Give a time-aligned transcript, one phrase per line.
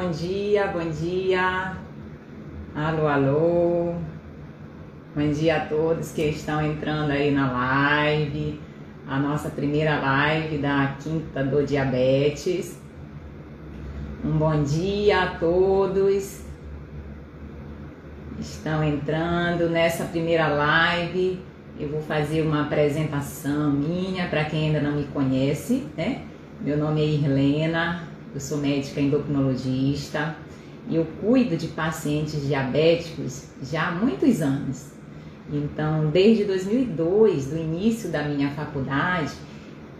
[0.00, 1.76] bom dia, bom dia.
[2.74, 3.94] Alô, alô.
[5.14, 8.58] Bom dia a todos que estão entrando aí na live,
[9.06, 12.80] a nossa primeira live da Quinta do Diabetes.
[14.24, 16.44] Um bom dia a todos.
[18.38, 21.44] Estão entrando nessa primeira live.
[21.78, 26.22] Eu vou fazer uma apresentação minha para quem ainda não me conhece, né?
[26.62, 30.36] Meu nome é Irlena, eu sou médica endocrinologista
[30.88, 34.86] e eu cuido de pacientes diabéticos já há muitos anos.
[35.52, 39.32] Então, desde 2002, do início da minha faculdade,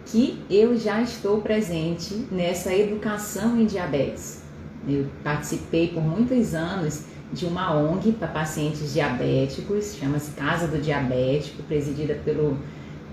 [0.05, 4.43] que eu já estou presente nessa educação em diabetes.
[4.87, 11.63] Eu participei por muitos anos de uma ONG para pacientes diabéticos, chama-se Casa do Diabético,
[11.63, 12.57] presidida pelo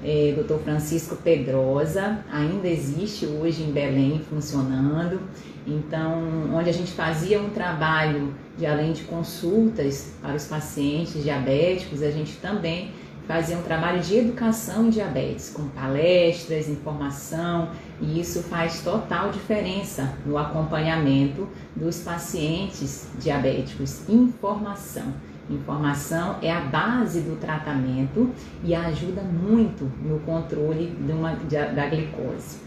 [0.04, 0.58] é, Dr.
[0.62, 5.20] Francisco Pedrosa, ainda existe hoje em Belém funcionando.
[5.66, 12.02] Então, onde a gente fazia um trabalho de além de consultas para os pacientes diabéticos,
[12.02, 12.90] a gente também
[13.26, 20.14] fazia um trabalho de educação em diabetes, com palestras, informação, e isso faz total diferença
[20.24, 24.08] no acompanhamento dos pacientes diabéticos.
[24.08, 25.12] Informação.
[25.50, 28.30] Informação é a base do tratamento
[28.62, 31.32] e ajuda muito no controle de uma,
[31.74, 32.58] da glicose.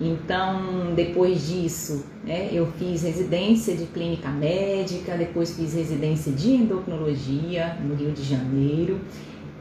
[0.00, 7.76] Então, depois disso, né, eu fiz residência de clínica médica, depois fiz residência de endocrinologia
[7.82, 9.00] no Rio de Janeiro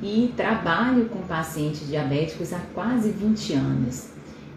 [0.02, 4.09] e trabalho com pacientes diabéticos há quase 20 anos.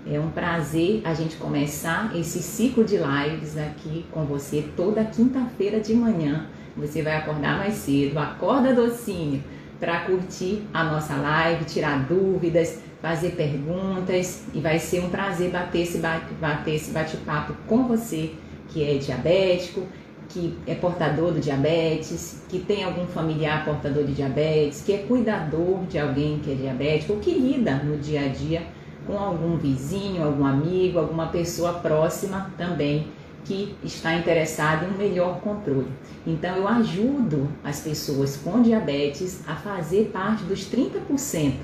[0.07, 5.81] É um prazer a gente começar esse ciclo de lives aqui com você toda quinta-feira
[5.81, 9.43] de manhã você vai acordar mais cedo, acorda docinho
[9.79, 14.45] para curtir a nossa live, tirar dúvidas, fazer perguntas.
[14.55, 18.33] E vai ser um prazer bater esse bater esse bate-papo com você
[18.69, 19.83] que é diabético,
[20.29, 25.85] que é portador do diabetes, que tem algum familiar portador de diabetes, que é cuidador
[25.87, 28.63] de alguém que é diabético, ou que lida no dia a dia
[29.07, 33.09] com algum vizinho, algum amigo, alguma pessoa próxima também
[33.45, 35.89] que está interessado em um melhor controle.
[36.27, 41.55] Então, eu ajudo as pessoas com diabetes a fazer parte dos 30%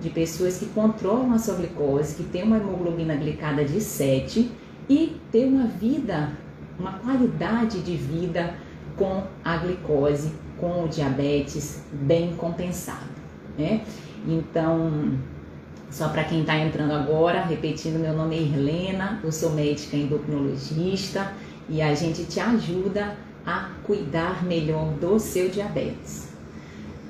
[0.00, 4.50] de pessoas que controlam a sua glicose, que tem uma hemoglobina glicada de 7
[4.88, 6.32] e ter uma vida,
[6.78, 8.54] uma qualidade de vida
[8.96, 13.08] com a glicose, com o diabetes bem compensado,
[13.56, 13.82] né?
[14.26, 15.18] Então,
[15.90, 21.32] só para quem está entrando agora, repetindo, meu nome é Irlena, eu sou médica endocrinologista
[21.68, 26.28] e a gente te ajuda a cuidar melhor do seu diabetes.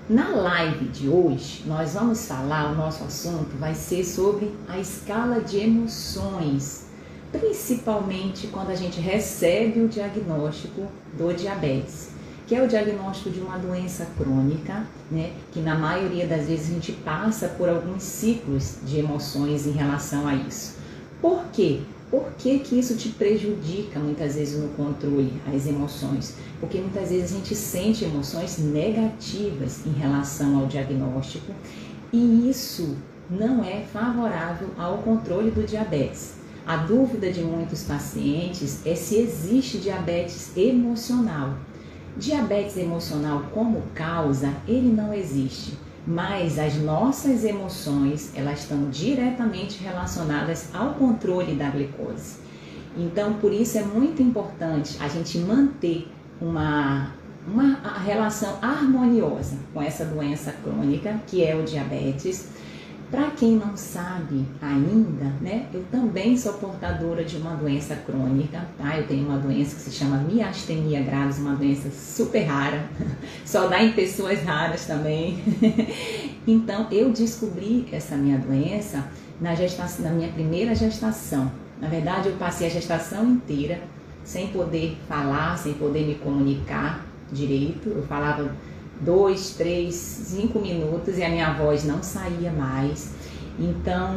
[0.09, 5.41] Na live de hoje, nós vamos falar, o nosso assunto vai ser sobre a escala
[5.41, 6.87] de emoções,
[7.31, 10.87] principalmente quando a gente recebe o diagnóstico
[11.17, 12.10] do diabetes
[12.51, 16.75] que é o diagnóstico de uma doença crônica, né, que na maioria das vezes a
[16.75, 20.77] gente passa por alguns ciclos de emoções em relação a isso.
[21.23, 21.83] Por quê?
[22.11, 26.35] Por que, que isso te prejudica muitas vezes no controle, as emoções?
[26.59, 31.55] Porque muitas vezes a gente sente emoções negativas em relação ao diagnóstico
[32.13, 32.97] e isso
[33.31, 36.33] não é favorável ao controle do diabetes.
[36.67, 41.55] A dúvida de muitos pacientes é se existe diabetes emocional.
[42.17, 50.75] Diabetes emocional como causa, ele não existe, mas as nossas emoções, elas estão diretamente relacionadas
[50.75, 52.39] ao controle da glicose.
[52.97, 56.09] Então, por isso é muito importante a gente manter
[56.41, 57.13] uma
[57.47, 62.49] uma relação harmoniosa com essa doença crônica, que é o diabetes,
[63.11, 68.97] para quem não sabe ainda, né, eu também sou portadora de uma doença crônica, tá?
[68.97, 72.89] Eu tenho uma doença que se chama miastenia graves, uma doença super rara,
[73.45, 75.43] só dá em pessoas raras também.
[76.47, 79.05] então, eu descobri essa minha doença
[79.41, 81.51] na gestação, na minha primeira gestação.
[81.81, 83.81] Na verdade, eu passei a gestação inteira
[84.23, 87.89] sem poder falar, sem poder me comunicar direito.
[87.89, 88.55] Eu falava
[89.01, 93.11] dois, três, cinco minutos e a minha voz não saía mais.
[93.59, 94.15] Então,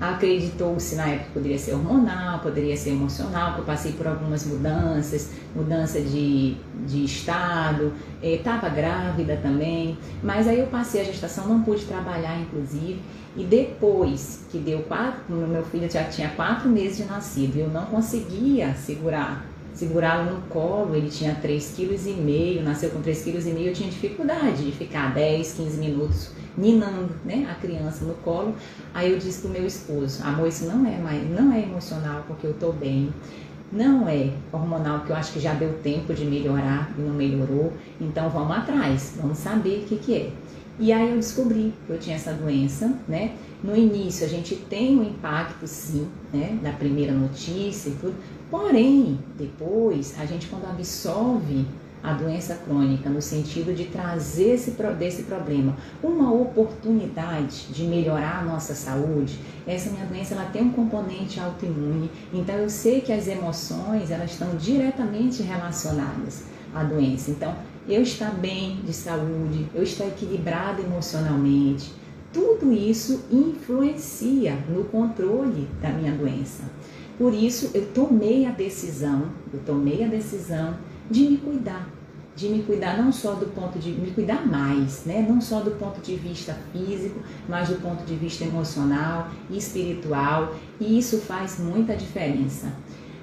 [0.00, 4.44] acreditou-se na época que poderia ser hormonal, poderia ser emocional, que eu passei por algumas
[4.44, 11.62] mudanças, mudança de, de estado, estava grávida também, mas aí eu passei a gestação, não
[11.62, 13.00] pude trabalhar inclusive,
[13.36, 17.86] e depois que deu quatro, meu filho já tinha quatro meses de nascido, eu não
[17.86, 23.90] conseguia segurar segurá-lo no colo, ele tinha 3,5 kg, nasceu com 3,5 kg, eu tinha
[23.90, 28.54] dificuldade de ficar 10, 15 minutos ninando né, a criança no colo.
[28.92, 32.46] Aí eu disse pro meu esposo, amor, isso não é mais, não é emocional, porque
[32.46, 33.12] eu tô bem.
[33.72, 37.72] não é hormonal, que eu acho que já deu tempo de melhorar e não melhorou.
[38.00, 40.30] Então vamos atrás, vamos saber o que, que é.
[40.78, 43.34] E aí eu descobri que eu tinha essa doença, né?
[43.62, 46.58] No início a gente tem um impacto sim, né?
[46.62, 48.14] Da primeira notícia e tudo.
[48.52, 51.64] Porém, depois, a gente quando absorve
[52.02, 58.44] a doença crônica, no sentido de trazer esse, desse problema uma oportunidade de melhorar a
[58.44, 63.26] nossa saúde, essa minha doença ela tem um componente autoimune, então eu sei que as
[63.26, 66.44] emoções elas estão diretamente relacionadas
[66.74, 67.30] à doença.
[67.30, 67.54] Então,
[67.88, 71.90] eu estar bem de saúde, eu estar equilibrado emocionalmente,
[72.34, 76.64] tudo isso influencia no controle da minha doença.
[77.18, 80.76] Por isso, eu tomei a decisão, eu tomei a decisão
[81.10, 81.88] de me cuidar,
[82.34, 85.24] de me cuidar não só do ponto de me cuidar mais, né?
[85.28, 90.54] Não só do ponto de vista físico, mas do ponto de vista emocional e espiritual,
[90.80, 92.72] e isso faz muita diferença.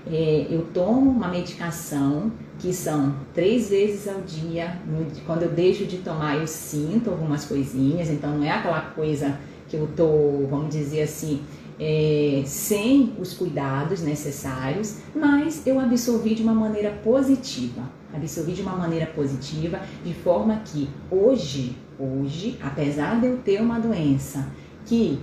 [0.08, 4.80] É, eu tomo uma medicação que são três vezes ao dia.
[5.26, 9.38] Quando eu deixo de tomar, eu sinto algumas coisinhas, então não é aquela coisa
[9.68, 11.42] que eu tô, vamos dizer assim,
[11.80, 17.82] é, sem os cuidados necessários, mas eu absorvi de uma maneira positiva.
[18.14, 23.80] Absorvi de uma maneira positiva, de forma que hoje, hoje, apesar de eu ter uma
[23.80, 24.48] doença
[24.86, 25.20] que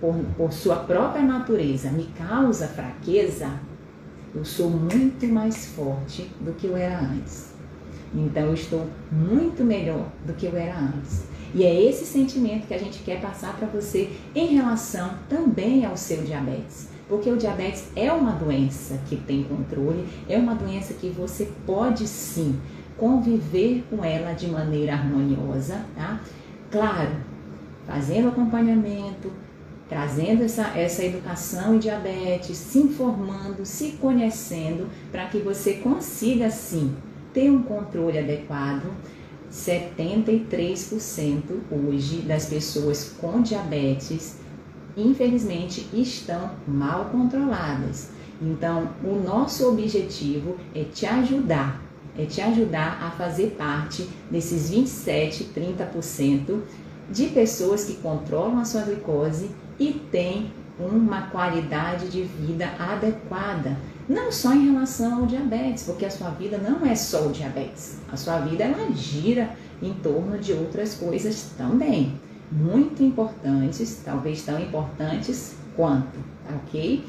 [0.00, 3.50] por, por sua própria natureza me causa fraqueza,
[4.34, 7.54] eu sou muito mais forte do que eu era antes.
[8.14, 11.24] Então eu estou muito melhor do que eu era antes.
[11.54, 15.96] E é esse sentimento que a gente quer passar para você em relação também ao
[15.96, 16.88] seu diabetes.
[17.08, 22.06] Porque o diabetes é uma doença que tem controle, é uma doença que você pode
[22.06, 22.60] sim
[22.98, 26.20] conviver com ela de maneira harmoniosa, tá?
[26.70, 27.12] Claro,
[27.86, 29.32] fazendo acompanhamento,
[29.88, 36.94] trazendo essa, essa educação em diabetes, se informando, se conhecendo, para que você consiga sim
[37.32, 38.92] ter um controle adequado
[39.52, 44.38] 73% hoje das pessoas com diabetes,
[44.96, 48.10] infelizmente, estão mal controladas.
[48.40, 51.82] Então, o nosso objetivo é te ajudar,
[52.16, 56.60] é te ajudar a fazer parte desses 27, 30%
[57.10, 63.76] de pessoas que controlam a sua glicose e têm uma qualidade de vida adequada
[64.08, 67.98] não só em relação ao diabetes, porque a sua vida não é só o diabetes.
[68.10, 69.50] A sua vida ela gira
[69.82, 72.14] em torno de outras coisas também,
[72.50, 77.04] muito importantes, talvez tão importantes quanto, tá ok?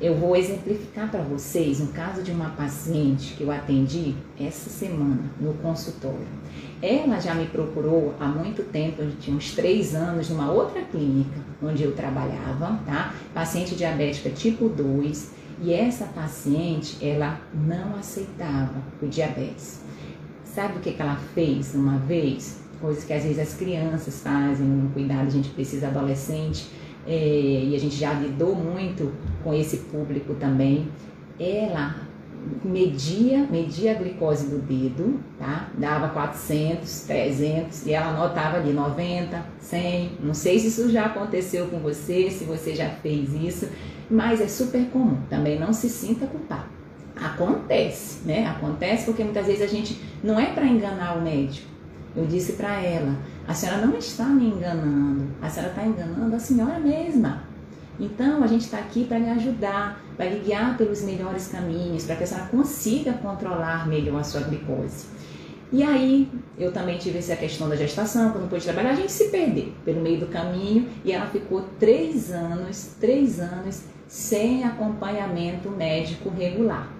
[0.00, 5.30] Eu vou exemplificar para vocês um caso de uma paciente que eu atendi essa semana
[5.38, 6.26] no consultório.
[6.80, 11.82] Ela já me procurou há muito tempo, tinha uns três anos, numa outra clínica onde
[11.82, 13.14] eu trabalhava, tá?
[13.34, 19.82] Paciente diabética tipo 2, e essa paciente, ela não aceitava o diabetes.
[20.44, 22.60] Sabe o que, que ela fez uma vez?
[22.80, 26.66] Coisas que às vezes as crianças fazem no cuidado, a gente precisa adolescente,
[27.06, 29.12] é, e a gente já lidou muito
[29.44, 30.88] com esse público também.
[31.38, 32.08] Ela
[32.64, 35.68] media, media a glicose do dedo, tá?
[35.76, 40.12] Dava 400, 300 e ela anotava ali 90, 100.
[40.22, 43.68] Não sei se isso já aconteceu com você, se você já fez isso,
[44.10, 45.18] mas é super comum.
[45.28, 46.68] Também não se sinta culpado.
[47.16, 48.46] Acontece, né?
[48.46, 51.68] Acontece porque muitas vezes a gente não é para enganar o médico.
[52.16, 56.38] Eu disse para ela: a senhora não está me enganando, a senhora está enganando a
[56.38, 57.49] senhora mesma.
[58.00, 62.16] Então a gente está aqui para lhe ajudar, para lhe guiar pelos melhores caminhos, para
[62.16, 65.06] que a senhora consiga controlar melhor a sua glicose.
[65.72, 66.28] E aí
[66.58, 70.00] eu também tive essa questão da gestação, quando pude trabalhar, a gente se perdeu pelo
[70.00, 76.92] meio do caminho e ela ficou três anos, três anos sem acompanhamento médico regular,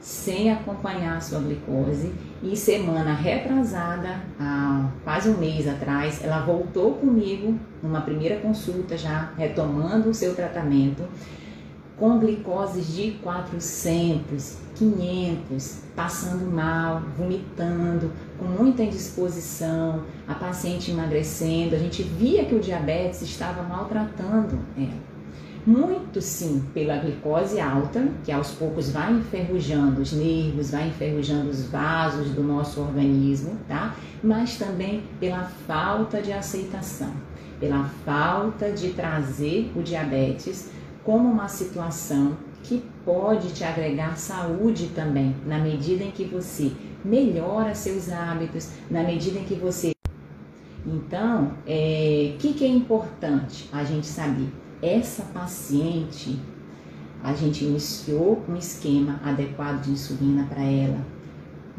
[0.00, 2.12] sem acompanhar a sua glicose.
[2.42, 9.32] E semana retrasada, há quase um mês atrás, ela voltou comigo numa primeira consulta, já
[9.36, 11.02] retomando o seu tratamento,
[11.96, 21.74] com glicoses de 400, 500, passando mal, vomitando, com muita indisposição, a paciente emagrecendo.
[21.74, 25.17] A gente via que o diabetes estava maltratando ela.
[25.68, 31.66] Muito sim pela glicose alta, que aos poucos vai enferrujando os nervos, vai enferrujando os
[31.66, 33.94] vasos do nosso organismo, tá?
[34.24, 37.12] Mas também pela falta de aceitação,
[37.60, 40.70] pela falta de trazer o diabetes
[41.04, 46.72] como uma situação que pode te agregar saúde também, na medida em que você
[47.04, 49.92] melhora seus hábitos, na medida em que você.
[50.86, 54.48] Então, o é, que, que é importante a gente saber?
[54.82, 56.38] Essa paciente
[57.22, 61.04] a gente iniciou um esquema adequado de insulina para ela,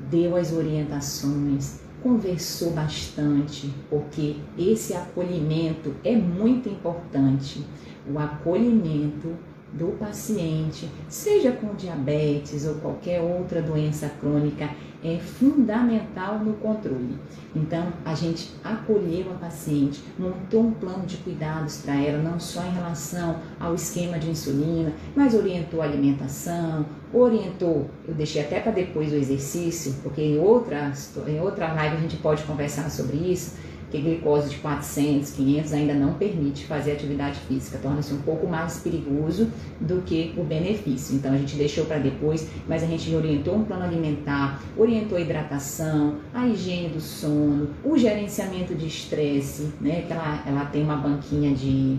[0.09, 7.65] deu as orientações, conversou bastante, porque esse acolhimento é muito importante.
[8.09, 9.35] O acolhimento
[9.73, 14.69] do paciente, seja com diabetes ou qualquer outra doença crônica,
[15.03, 17.17] é fundamental no controle.
[17.55, 22.63] Então, a gente acolheu a paciente, montou um plano de cuidados para ela, não só
[22.63, 28.71] em relação ao esquema de insulina, mas orientou a alimentação, orientou, eu deixei até para
[28.71, 30.91] depois o exercício, porque em outra,
[31.27, 35.93] em outra live a gente pode conversar sobre isso que glicose de 400, 500 ainda
[35.93, 41.15] não permite fazer atividade física, torna-se um pouco mais perigoso do que o benefício.
[41.15, 45.21] Então a gente deixou para depois, mas a gente orientou um plano alimentar, orientou a
[45.21, 50.03] hidratação, a higiene do sono, o gerenciamento de estresse, né?
[50.07, 51.97] Que ela, ela tem uma banquinha de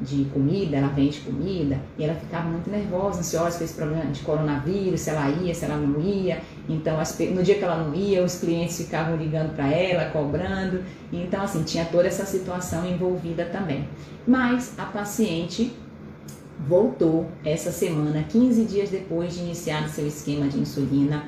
[0.00, 4.20] de comida, ela vende comida, e ela ficava muito nervosa, ansiosa com esse problema de
[4.22, 6.40] coronavírus, se ela ia, se ela não ia.
[6.68, 6.96] Então,
[7.34, 10.82] no dia que ela não ia, os clientes ficavam ligando para ela, cobrando.
[11.12, 13.86] Então, assim, tinha toda essa situação envolvida também.
[14.26, 15.72] Mas a paciente
[16.66, 21.24] voltou essa semana, 15 dias depois de iniciar seu esquema de insulina,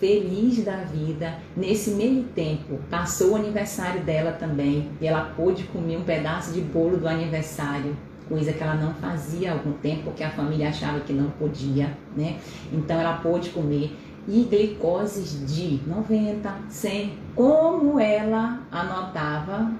[0.00, 1.34] feliz da vida.
[1.56, 6.60] Nesse meio tempo, passou o aniversário dela também e ela pôde comer um pedaço de
[6.60, 7.94] bolo do aniversário
[8.30, 11.90] coisa que ela não fazia há algum tempo, porque a família achava que não podia,
[12.16, 12.36] né?
[12.72, 13.90] Então ela pôde comer
[14.28, 19.72] e glicoses de 90, 100, como ela anotava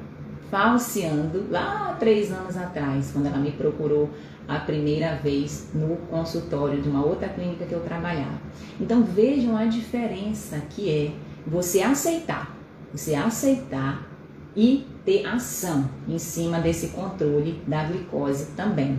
[0.50, 4.10] falseando lá três anos atrás, quando ela me procurou
[4.48, 8.40] a primeira vez no consultório de uma outra clínica que eu trabalhava.
[8.80, 11.12] Então vejam a diferença que é
[11.46, 12.56] você aceitar,
[12.92, 14.10] você aceitar
[14.56, 18.98] e ter ação em cima desse controle da glicose também.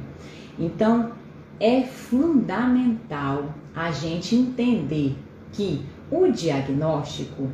[0.57, 1.11] Então,
[1.59, 5.15] é fundamental a gente entender
[5.51, 7.49] que o diagnóstico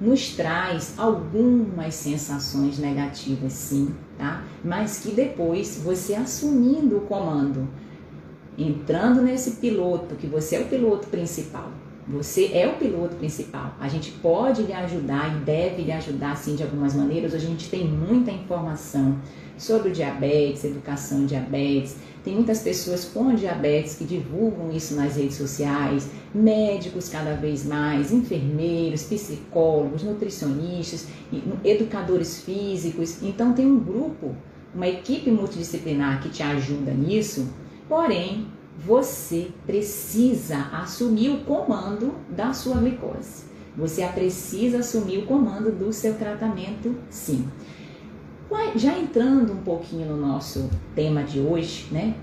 [0.00, 4.44] nos traz algumas sensações negativas, sim, tá?
[4.64, 7.68] Mas que depois você assumindo o comando,
[8.58, 11.70] entrando nesse piloto, que você é o piloto principal,
[12.06, 13.74] você é o piloto principal.
[13.80, 17.32] A gente pode lhe ajudar e deve lhe ajudar, sim, de algumas maneiras.
[17.32, 19.18] Hoje a gente tem muita informação
[19.56, 21.96] sobre diabetes, educação diabetes.
[22.24, 28.10] Tem muitas pessoas com diabetes que divulgam isso nas redes sociais, médicos cada vez mais,
[28.10, 31.06] enfermeiros, psicólogos, nutricionistas,
[31.62, 33.22] educadores físicos.
[33.22, 34.34] Então tem um grupo,
[34.74, 37.46] uma equipe multidisciplinar que te ajuda nisso.
[37.86, 38.46] Porém,
[38.78, 43.44] você precisa assumir o comando da sua glicose.
[43.76, 47.46] Você precisa assumir o comando do seu tratamento, sim.
[48.76, 52.14] Já entrando um pouquinho no nosso tema de hoje, né?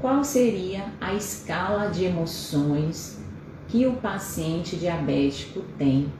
[0.00, 3.22] Qual seria a escala de emoções
[3.68, 6.10] que o paciente diabético tem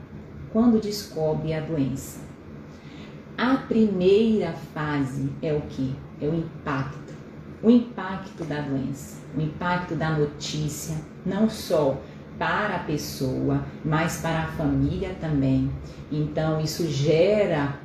[0.53, 2.19] quando descobre a doença?
[3.37, 5.95] A primeira fase é o que?
[6.21, 7.11] É o impacto
[7.63, 12.01] o impacto da doença, o impacto da notícia, não só
[12.39, 15.71] para a pessoa, mas para a família também.
[16.11, 17.75] Então, isso gera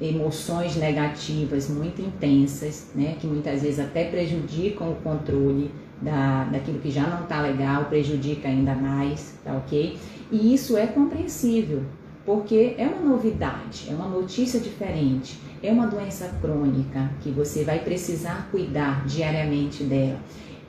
[0.00, 6.90] emoções negativas muito intensas, né, que muitas vezes até prejudicam o controle da, daquilo que
[6.90, 9.98] já não está legal, prejudica ainda mais, tá ok?
[10.30, 11.82] E isso é compreensível,
[12.24, 17.80] porque é uma novidade, é uma notícia diferente é uma doença crônica que você vai
[17.80, 20.18] precisar cuidar diariamente dela.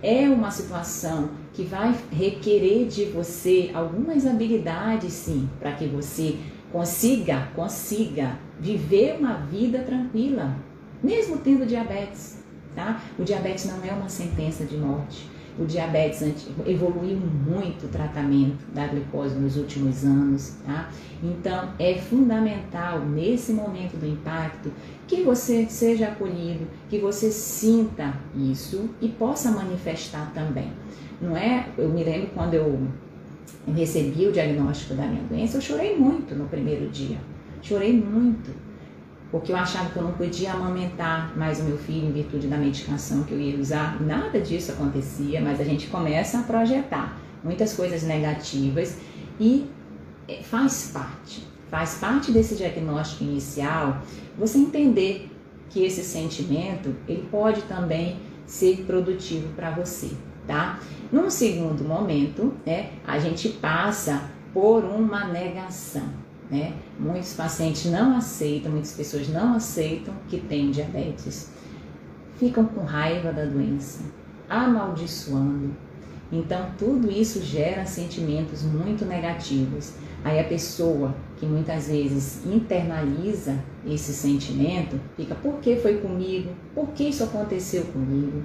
[0.02, 6.38] É uma situação que vai requerer de você algumas habilidades, sim, para que você
[6.72, 10.56] consiga, consiga viver uma vida tranquila,
[11.02, 12.44] mesmo tendo diabetes,
[12.76, 13.02] tá?
[13.18, 15.30] O diabetes não é uma sentença de morte.
[15.58, 16.22] O diabetes
[16.66, 20.90] evoluiu muito o tratamento da glicose nos últimos anos, tá?
[21.22, 24.72] Então é fundamental nesse momento do impacto
[25.06, 30.72] que você seja acolhido, que você sinta isso e possa manifestar também.
[31.22, 31.68] Não é?
[31.78, 32.88] Eu me lembro quando eu
[33.76, 37.18] recebi o diagnóstico da minha doença, eu chorei muito no primeiro dia.
[37.62, 38.70] Chorei muito
[39.32, 42.58] porque eu achava que eu não podia amamentar mais o meu filho em virtude da
[42.58, 44.02] medicação que eu ia usar.
[44.02, 48.98] Nada disso acontecia, mas a gente começa a projetar muitas coisas negativas
[49.40, 49.70] e
[50.28, 54.02] é, faz parte, faz parte desse diagnóstico inicial
[54.38, 55.30] você entender
[55.70, 60.10] que esse sentimento ele pode também ser produtivo para você,
[60.48, 60.80] tá?
[61.12, 66.19] Num segundo momento, né, a gente passa por uma negação.
[66.50, 66.74] Né?
[67.00, 71.52] Muitos pacientes não aceitam, muitas pessoas não aceitam que têm diabetes,
[72.38, 74.04] ficam com raiva da doença,
[74.50, 75.76] amaldiçoando.
[76.32, 79.94] Então, tudo isso gera sentimentos muito negativos.
[80.24, 86.52] Aí a pessoa que muitas vezes internaliza esse sentimento fica: por que foi comigo?
[86.76, 88.44] Por que isso aconteceu comigo?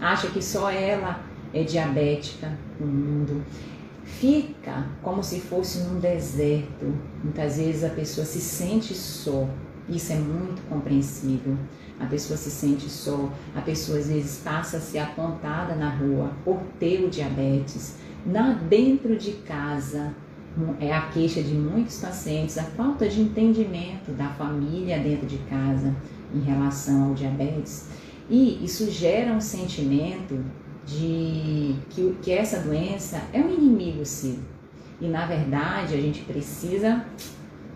[0.00, 1.20] Acha que só ela
[1.52, 3.44] é diabética no mundo.
[4.04, 6.92] Fica como se fosse num deserto.
[7.22, 9.48] Muitas vezes a pessoa se sente só.
[9.88, 11.56] Isso é muito compreensível.
[12.00, 16.32] A pessoa se sente só, a pessoa às vezes passa a ser apontada na rua
[16.44, 17.96] por ter o diabetes.
[18.26, 20.12] Na, dentro de casa,
[20.80, 25.94] é a queixa de muitos pacientes, a falta de entendimento da família dentro de casa
[26.34, 27.88] em relação ao diabetes.
[28.28, 30.42] E isso gera um sentimento
[30.86, 34.38] de que, que essa doença é um inimigo seu.
[35.00, 37.04] E na verdade a gente precisa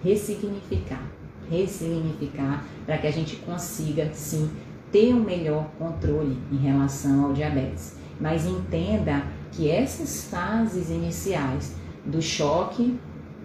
[0.03, 1.03] ressignificar,
[1.51, 4.51] ressignificar para que a gente consiga sim
[4.93, 7.97] ter um melhor controle em relação ao diabetes.
[8.21, 12.99] Mas entenda que essas fases iniciais do choque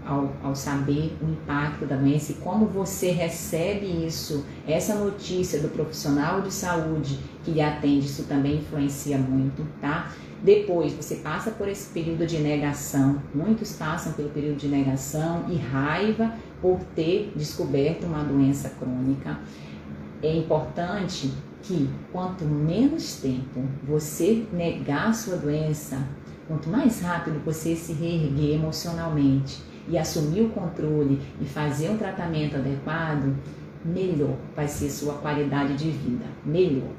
[0.05, 5.69] ao, ao, saber o impacto da doença e como você recebe isso, essa notícia do
[5.69, 10.11] profissional de saúde que lhe atende, isso também influencia muito, tá?
[10.43, 15.55] Depois você passa por esse período de negação, muitos passam pelo período de negação e
[15.55, 19.39] raiva por ter descoberto uma doença crônica.
[20.23, 21.31] É importante
[21.61, 25.97] que quanto menos tempo você negar sua doença,
[26.47, 32.55] quanto mais rápido você se reerguer emocionalmente e assumir o controle e fazer um tratamento
[32.55, 33.35] adequado,
[33.83, 36.89] melhor vai ser sua qualidade de vida, melhor.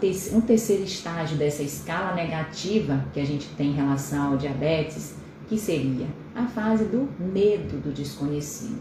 [0.00, 5.16] Te um terceiro estágio dessa escala negativa que a gente tem em relação ao diabetes,
[5.48, 8.80] que seria a fase do medo do desconhecido.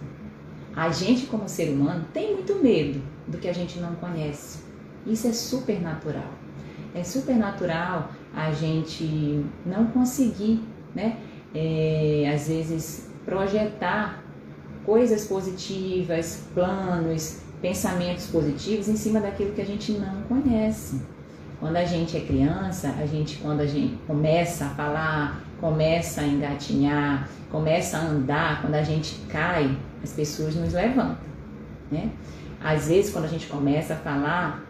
[0.76, 4.60] A gente, como ser humano, tem muito medo do que a gente não conhece.
[5.08, 6.34] Isso é super natural.
[6.94, 10.62] É super natural a gente não conseguir,
[10.94, 11.18] né?
[11.56, 14.22] É, às vezes, projetar
[14.86, 21.02] coisas positivas, planos, pensamentos positivos em cima daquilo que a gente não conhece.
[21.60, 26.28] Quando a gente é criança, a gente quando a gente começa a falar, começa a
[26.28, 31.18] engatinhar, começa a andar, quando a gente cai, as pessoas nos levantam,
[31.90, 32.12] né?
[32.62, 34.64] Às vezes quando a gente começa a falar,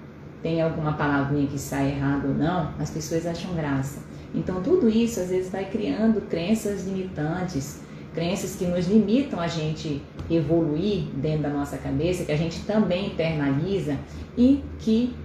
[0.43, 3.99] tem alguma palavrinha que sai errado ou não, as pessoas acham graça.
[4.35, 7.79] Então, tudo isso às vezes vai criando crenças limitantes,
[8.13, 13.07] crenças que nos limitam a gente evoluir dentro da nossa cabeça, que a gente também
[13.07, 13.97] internaliza
[14.37, 15.15] e que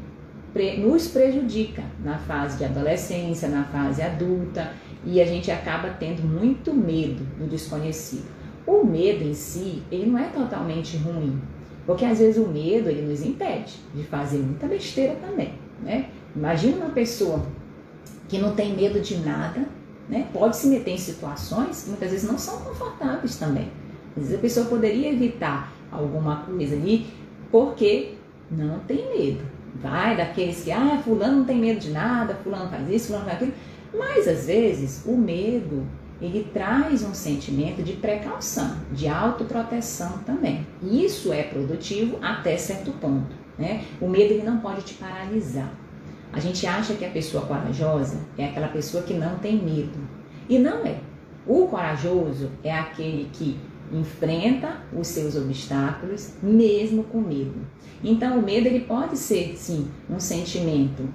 [0.79, 4.73] nos prejudica na fase de adolescência, na fase adulta,
[5.05, 8.27] e a gente acaba tendo muito medo do desconhecido.
[8.66, 11.40] O medo em si, ele não é totalmente ruim,
[11.87, 16.07] porque às vezes o medo ele nos impede de fazer muita besteira também, né?
[16.37, 17.42] Imagina uma pessoa
[18.31, 19.66] que não tem medo de nada,
[20.09, 20.29] né?
[20.33, 23.69] pode se meter em situações que muitas vezes não são confortáveis também.
[24.16, 27.09] Às vezes a pessoa poderia evitar alguma coisa ali
[27.51, 28.14] porque
[28.49, 29.43] não tem medo.
[29.75, 33.37] Vai daqueles que, ah, fulano não tem medo de nada, fulano faz isso, fulano faz
[33.37, 33.53] aquilo.
[33.93, 35.85] Mas às vezes o medo
[36.21, 40.66] ele traz um sentimento de precaução, de autoproteção também.
[40.83, 43.35] Isso é produtivo até certo ponto.
[43.59, 43.85] Né?
[44.01, 45.73] O medo ele não pode te paralisar.
[46.33, 49.99] A gente acha que a pessoa corajosa é aquela pessoa que não tem medo.
[50.49, 50.99] E não é.
[51.47, 53.59] O corajoso é aquele que
[53.93, 57.66] enfrenta os seus obstáculos mesmo com medo.
[58.05, 61.09] Então o medo ele pode ser sim um sentimento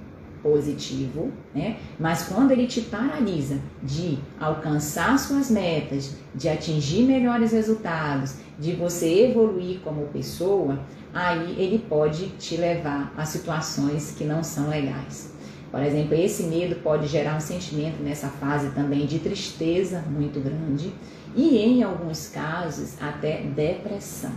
[0.46, 1.76] positivo, né?
[1.98, 9.26] Mas quando ele te paralisa de alcançar suas metas, de atingir melhores resultados, de você
[9.28, 10.78] evoluir como pessoa,
[11.12, 15.34] aí ele pode te levar a situações que não são legais.
[15.72, 20.92] Por exemplo, esse medo pode gerar um sentimento nessa fase também de tristeza muito grande
[21.34, 24.32] e, em alguns casos, até depressão.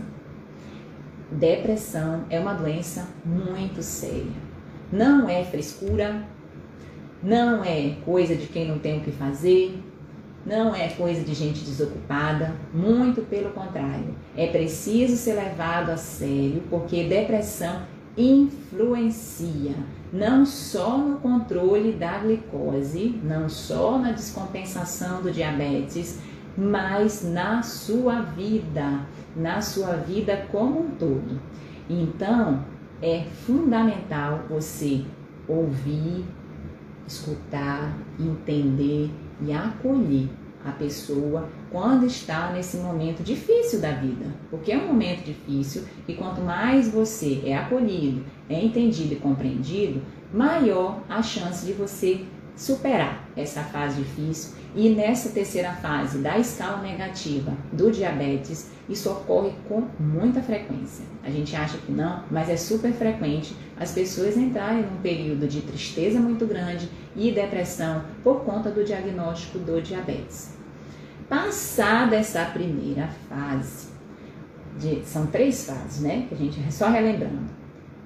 [1.32, 4.49] Depressão é uma doença muito séria.
[4.92, 6.24] Não é frescura,
[7.22, 9.80] não é coisa de quem não tem o que fazer,
[10.46, 14.16] não é coisa de gente desocupada, muito pelo contrário.
[14.36, 17.84] É preciso ser levado a sério porque depressão
[18.18, 19.76] influencia
[20.12, 26.20] não só no controle da glicose, não só na descompensação do diabetes,
[26.58, 29.02] mas na sua vida,
[29.36, 31.40] na sua vida como um todo.
[31.90, 32.64] Então,
[33.02, 35.04] é fundamental você
[35.48, 36.26] ouvir,
[37.08, 39.10] escutar, entender
[39.42, 40.28] e acolher
[40.66, 44.26] a pessoa quando está nesse momento difícil da vida.
[44.50, 50.02] Porque é um momento difícil e quanto mais você é acolhido, é entendido e compreendido,
[50.34, 54.59] maior a chance de você superar essa fase difícil.
[54.76, 61.04] E nessa terceira fase da escala negativa do diabetes, isso ocorre com muita frequência.
[61.24, 65.62] A gente acha que não, mas é super frequente as pessoas entrarem num período de
[65.62, 70.54] tristeza muito grande e depressão por conta do diagnóstico do diabetes.
[71.28, 73.90] Passada essa primeira fase,
[74.80, 76.26] de, são três fases, né?
[76.28, 77.50] Que a gente só relembrando.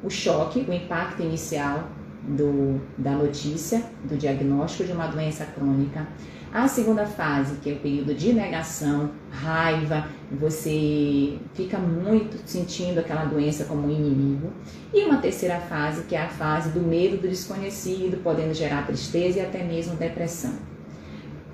[0.04, 1.88] O choque, o impacto inicial
[2.28, 6.08] do, da notícia, do diagnóstico de uma doença crônica.
[6.54, 13.26] A segunda fase, que é o período de negação, raiva, você fica muito sentindo aquela
[13.26, 14.52] doença como um inimigo.
[14.94, 19.40] E uma terceira fase, que é a fase do medo do desconhecido, podendo gerar tristeza
[19.40, 20.54] e até mesmo depressão.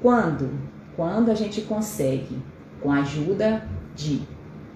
[0.01, 0.49] Quando?
[0.97, 2.37] Quando a gente consegue,
[2.81, 4.21] com a ajuda de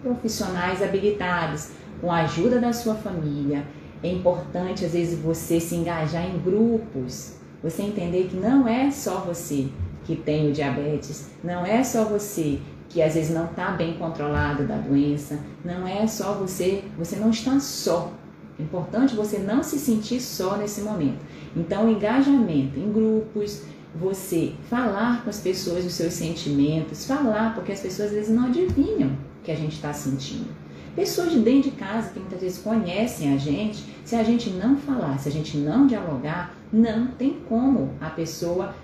[0.01, 3.65] profissionais habilitados, com a ajuda da sua família,
[4.03, 9.21] é importante, às vezes, você se engajar em grupos, você entender que não é só
[9.21, 9.69] você
[10.03, 14.67] que tem o diabetes, não é só você que às vezes não está bem controlado
[14.67, 18.11] da doença, não é só você, você não está só.
[18.59, 21.19] É importante você não se sentir só nesse momento.
[21.55, 23.63] Então, engajamento em grupos,
[23.95, 28.47] você falar com as pessoas os seus sentimentos, falar, porque as pessoas às vezes não
[28.47, 30.62] adivinham o que a gente está sentindo.
[30.95, 34.77] Pessoas de dentro de casa que muitas vezes conhecem a gente, se a gente não
[34.77, 38.75] falar, se a gente não dialogar, não tem como a pessoa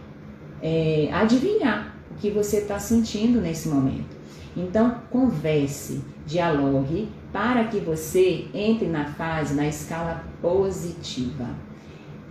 [0.61, 4.17] é, adivinhar o que você está sentindo nesse momento.
[4.57, 11.47] Então, converse, dialogue para que você entre na fase, na escala positiva.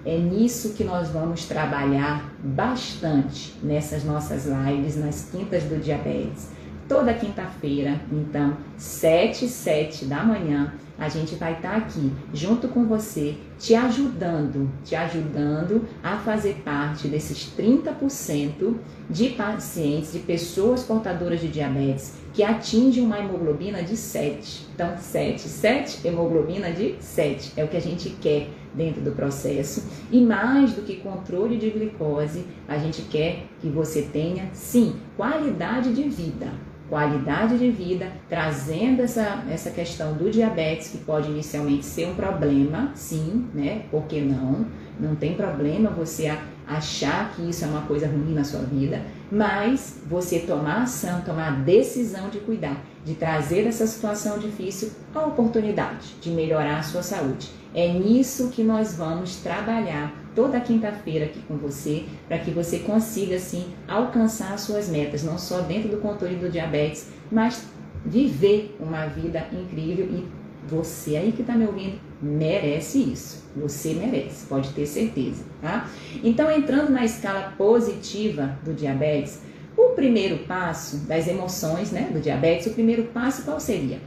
[0.04, 6.57] É nisso que nós vamos trabalhar bastante nessas nossas lives, nas quintas do diabetes
[6.88, 12.66] toda quinta-feira, então, 7 e 7 da manhã, a gente vai estar tá aqui junto
[12.68, 18.74] com você, te ajudando, te ajudando a fazer parte desses 30%
[19.08, 24.66] de pacientes, de pessoas portadoras de diabetes que atingem uma hemoglobina de 7.
[24.74, 29.84] Então, 7, 7, hemoglobina de 7 é o que a gente quer dentro do processo.
[30.10, 35.92] E mais do que controle de glicose, a gente quer que você tenha, sim, qualidade
[35.92, 42.06] de vida qualidade de vida, trazendo essa, essa questão do diabetes, que pode inicialmente ser
[42.08, 43.82] um problema, sim, né?
[43.90, 44.66] Por que não?
[44.98, 50.00] Não tem problema você achar que isso é uma coisa ruim na sua vida, mas
[50.06, 56.14] você tomar ação, tomar a decisão de cuidar, de trazer essa situação difícil a oportunidade
[56.20, 57.48] de melhorar a sua saúde.
[57.74, 63.34] É nisso que nós vamos trabalhar toda quinta-feira aqui com você, para que você consiga
[63.34, 67.66] assim alcançar as suas metas, não só dentro do controle do diabetes, mas
[68.06, 70.28] viver uma vida incrível e
[70.68, 73.50] você aí que está me ouvindo merece isso.
[73.56, 75.90] Você merece, pode ter certeza, tá?
[76.22, 79.40] Então, entrando na escala positiva do diabetes,
[79.76, 83.98] o primeiro passo das emoções, né, do diabetes, o primeiro passo qual seria?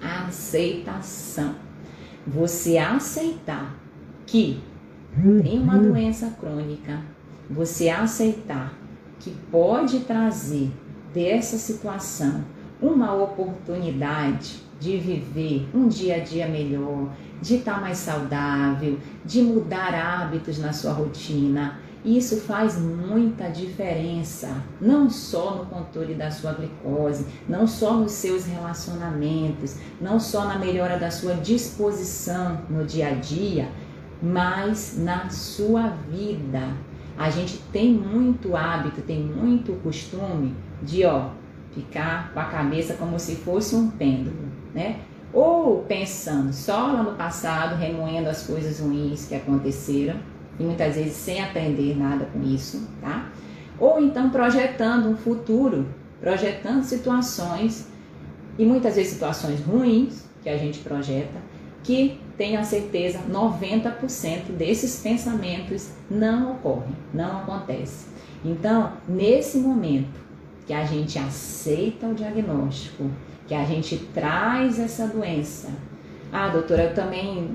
[0.00, 1.56] A aceitação.
[2.24, 3.76] Você aceitar
[4.24, 4.60] que
[5.42, 7.00] tem uma doença crônica,
[7.50, 8.74] você aceitar
[9.18, 10.70] que pode trazer
[11.12, 12.44] dessa situação
[12.80, 17.08] uma oportunidade de viver um dia a dia melhor,
[17.42, 21.80] de estar mais saudável, de mudar hábitos na sua rotina.
[22.04, 28.46] Isso faz muita diferença, não só no controle da sua glicose, não só nos seus
[28.46, 33.68] relacionamentos, não só na melhora da sua disposição no dia a dia,
[34.22, 36.62] mas na sua vida.
[37.16, 41.30] A gente tem muito hábito, tem muito costume de, ó,
[41.72, 44.36] ficar com a cabeça como se fosse um pêndulo,
[44.74, 45.00] né?
[45.32, 50.16] Ou pensando só lá no passado, remoendo as coisas ruins que aconteceram
[50.58, 53.30] e muitas vezes sem aprender nada com isso, tá?
[53.78, 55.86] Ou então projetando um futuro,
[56.20, 57.88] projetando situações
[58.58, 61.38] e muitas vezes situações ruins que a gente projeta,
[61.82, 68.08] que tenha certeza 90% desses pensamentos não ocorrem, não acontecem.
[68.44, 70.28] Então, nesse momento,
[70.64, 73.10] que a gente aceita o diagnóstico,
[73.46, 75.68] que a gente traz essa doença.
[76.30, 77.50] Ah, doutora, eu também.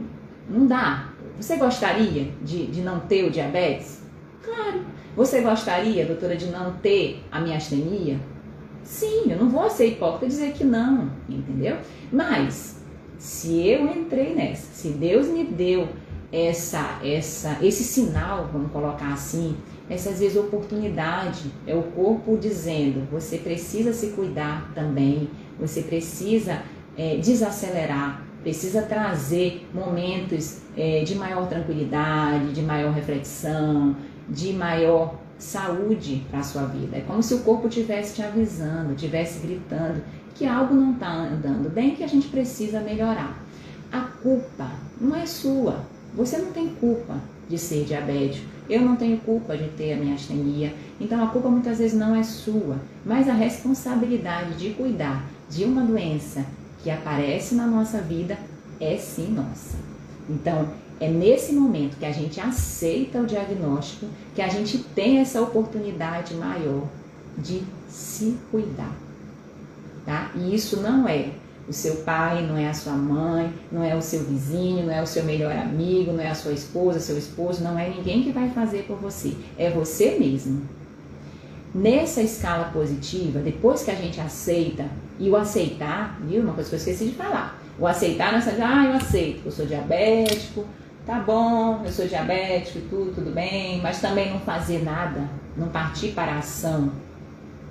[0.50, 1.10] Não dá.
[1.40, 4.02] Você gostaria de, de não ter o diabetes?
[4.44, 4.82] Claro.
[5.16, 8.20] Você gostaria, doutora, de não ter a miastenia?
[8.84, 11.78] Sim, eu não vou ser hipócrita e dizer que não, entendeu?
[12.12, 12.73] Mas,
[13.24, 15.88] se eu entrei nessa, se Deus me deu
[16.30, 19.56] essa, essa, esse sinal, vamos colocar assim,
[19.90, 26.64] essas vezes oportunidade, é o corpo dizendo, você precisa se cuidar também, você precisa
[26.98, 33.96] é, desacelerar, precisa trazer momentos é, de maior tranquilidade, de maior reflexão,
[34.28, 36.98] de maior saúde para a sua vida.
[36.98, 40.04] É como se o corpo estivesse te avisando, estivesse gritando
[40.36, 43.38] que algo não está andando bem, que a gente precisa melhorar.
[43.92, 44.70] A culpa
[45.00, 45.86] não é sua.
[46.16, 47.16] Você não tem culpa
[47.50, 48.48] de ser diabético.
[48.70, 50.74] Eu não tenho culpa de ter a minha astenia.
[51.00, 55.84] Então a culpa muitas vezes não é sua, mas a responsabilidade de cuidar de uma
[55.84, 56.46] doença
[56.82, 58.38] que aparece na nossa vida
[58.80, 59.78] é sim nossa.
[60.30, 60.70] Então,
[61.00, 66.34] é nesse momento que a gente aceita o diagnóstico que a gente tem essa oportunidade
[66.36, 66.88] maior
[67.38, 69.03] de se cuidar.
[70.06, 70.32] Tá?
[70.36, 71.30] E isso não é
[71.68, 75.02] o seu pai, não é a sua mãe, não é o seu vizinho, não é
[75.02, 78.32] o seu melhor amigo, não é a sua esposa, seu esposo, não é ninguém que
[78.32, 80.62] vai fazer por você, é você mesmo.
[81.74, 84.86] Nessa escala positiva, depois que a gente aceita,
[85.20, 86.42] e o aceitar, viu?
[86.42, 87.60] Uma coisa que eu esqueci de falar.
[87.80, 90.66] O aceitar não é só, ah, eu aceito, eu sou diabético,
[91.06, 95.70] tá bom, eu sou diabético e tudo, tudo bem, mas também não fazer nada, não
[95.70, 96.92] partir para a ação,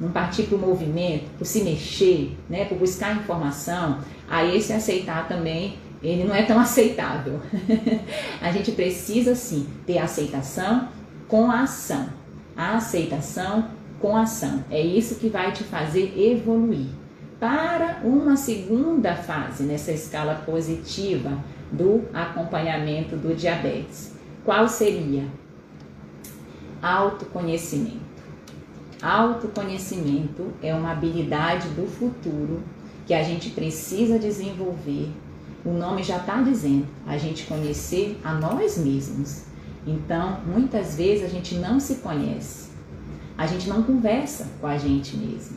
[0.02, 5.28] não partir para o movimento, para se mexer, né, para buscar informação, aí esse aceitar
[5.28, 7.40] também, ele não é tão aceitável.
[8.42, 10.88] a gente precisa sim ter aceitação
[11.28, 12.08] com a ação.
[12.56, 13.68] A aceitação
[14.00, 14.64] com a ação.
[14.68, 16.88] É isso que vai te fazer evoluir
[17.38, 21.38] para uma segunda fase nessa escala positiva
[21.70, 24.16] do acompanhamento do diabetes.
[24.44, 25.24] Qual seria?
[26.82, 28.11] Autoconhecimento.
[29.02, 32.62] Autoconhecimento é uma habilidade do futuro
[33.04, 35.10] que a gente precisa desenvolver.
[35.64, 39.42] O nome já está dizendo, a gente conhecer a nós mesmos.
[39.84, 42.70] Então, muitas vezes a gente não se conhece,
[43.36, 45.56] a gente não conversa com a gente mesmo,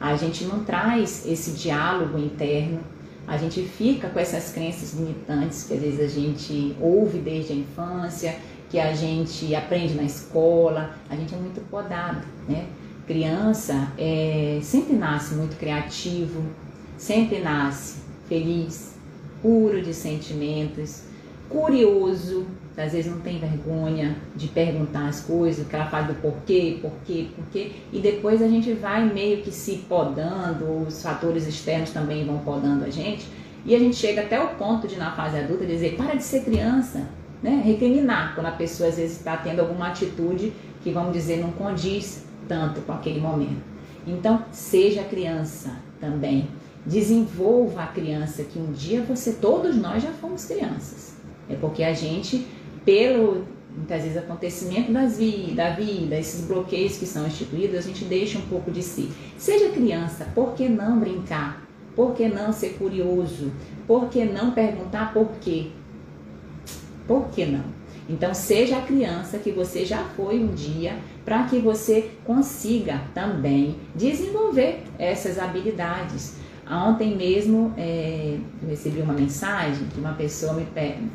[0.00, 2.80] a gente não traz esse diálogo interno
[3.28, 7.56] a gente fica com essas crenças limitantes que às vezes a gente ouve desde a
[7.56, 8.34] infância,
[8.70, 12.66] que a gente aprende na escola, a gente é muito podado, né?
[13.06, 16.42] Criança é, sempre nasce muito criativo,
[16.98, 18.94] sempre nasce feliz,
[19.40, 21.04] puro de sentimentos,
[21.48, 26.78] curioso, às vezes não tem vergonha de perguntar as coisas, que ela fala do porquê,
[26.80, 32.24] porquê, porquê, e depois a gente vai meio que se podando, os fatores externos também
[32.24, 33.26] vão podando a gente,
[33.64, 36.44] e a gente chega até o ponto de, na fase adulta, dizer, para de ser
[36.44, 37.08] criança,
[37.42, 37.62] né?
[37.64, 42.24] recriminar, quando a pessoa às vezes está tendo alguma atitude que, vamos dizer, não condiz
[42.46, 43.62] tanto com aquele momento.
[44.06, 46.48] Então, seja criança também,
[46.86, 51.16] desenvolva a criança, que um dia você, todos nós já fomos crianças.
[51.48, 52.46] É porque a gente
[52.84, 53.44] pelo
[53.76, 58.38] muitas vezes acontecimento das vi da vida, esses bloqueios que são instituídos, a gente deixa
[58.38, 59.10] um pouco de si.
[59.36, 61.62] Seja criança, por que não brincar?
[61.94, 63.52] Por que não ser curioso?
[63.86, 65.68] Por que não perguntar por quê?
[67.08, 67.64] Por que não?
[68.08, 73.76] Então, seja a criança que você já foi um dia, para que você consiga também
[73.94, 76.36] desenvolver essas habilidades.
[76.70, 80.66] Ontem mesmo é, eu recebi uma mensagem de uma pessoa me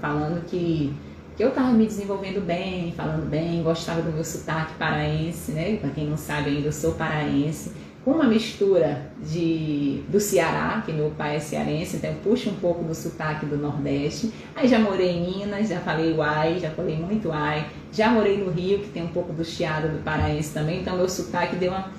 [0.02, 0.94] falando que
[1.36, 5.78] que eu estava me desenvolvendo bem, falando bem, gostava do meu sotaque paraense, né?
[5.78, 7.72] Para quem não sabe ainda, eu sou paraense,
[8.04, 12.56] com uma mistura de do Ceará, que meu pai é cearense, então eu puxo um
[12.56, 14.32] pouco do sotaque do Nordeste.
[14.56, 17.66] Aí já morei em Minas, já falei uai, já falei muito uai.
[17.92, 21.08] Já morei no Rio, que tem um pouco do chiado do paraense também, então meu
[21.08, 21.92] sotaque deu uma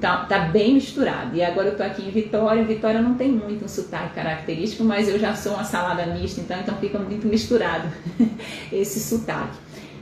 [0.00, 1.36] tá, tá bem misturado.
[1.36, 2.64] E agora eu tô aqui em Vitória.
[2.64, 6.58] Vitória não tem muito um sotaque característico, mas eu já sou uma salada mista, então,
[6.58, 7.88] então fica muito misturado
[8.72, 9.56] esse sotaque.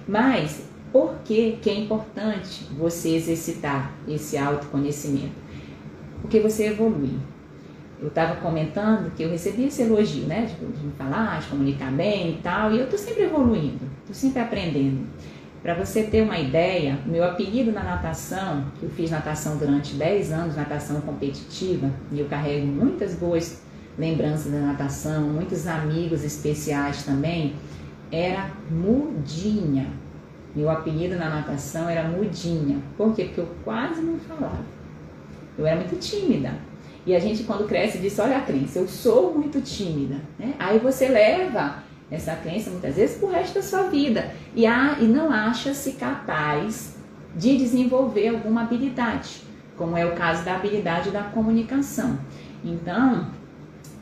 [0.09, 0.63] Mas
[0.97, 5.35] por que, que é importante você exercitar esse autoconhecimento?
[6.23, 7.19] Porque você evolui.
[8.01, 10.47] Eu estava comentando que eu recebi esse elogio, né?
[10.47, 14.15] De, de me falar, de comunicar bem e tal, e eu tô sempre evoluindo, tô
[14.15, 15.07] sempre aprendendo.
[15.63, 20.33] Para você ter uma ideia, meu apelido na natação, que eu fiz natação durante 10
[20.33, 23.61] anos, natação competitiva, e eu carrego muitas boas
[23.99, 27.55] lembranças da natação, muitos amigos especiais também,
[28.11, 30.06] era Mudinha.
[30.57, 32.79] Meu apelido na natação era Mudinha.
[32.97, 33.25] Por quê?
[33.25, 34.65] Porque eu quase não falava.
[35.59, 36.55] Eu era muito tímida.
[37.05, 40.17] E a gente, quando cresce, diz: Olha, Cris, eu sou muito tímida.
[40.39, 40.55] Né?
[40.59, 45.05] Aí você leva essa crença muitas vezes pro resto da sua vida e, há, e
[45.05, 46.97] não acha-se capaz
[47.37, 49.43] de desenvolver alguma habilidade,
[49.77, 52.19] como é o caso da habilidade da comunicação.
[52.65, 53.27] Então,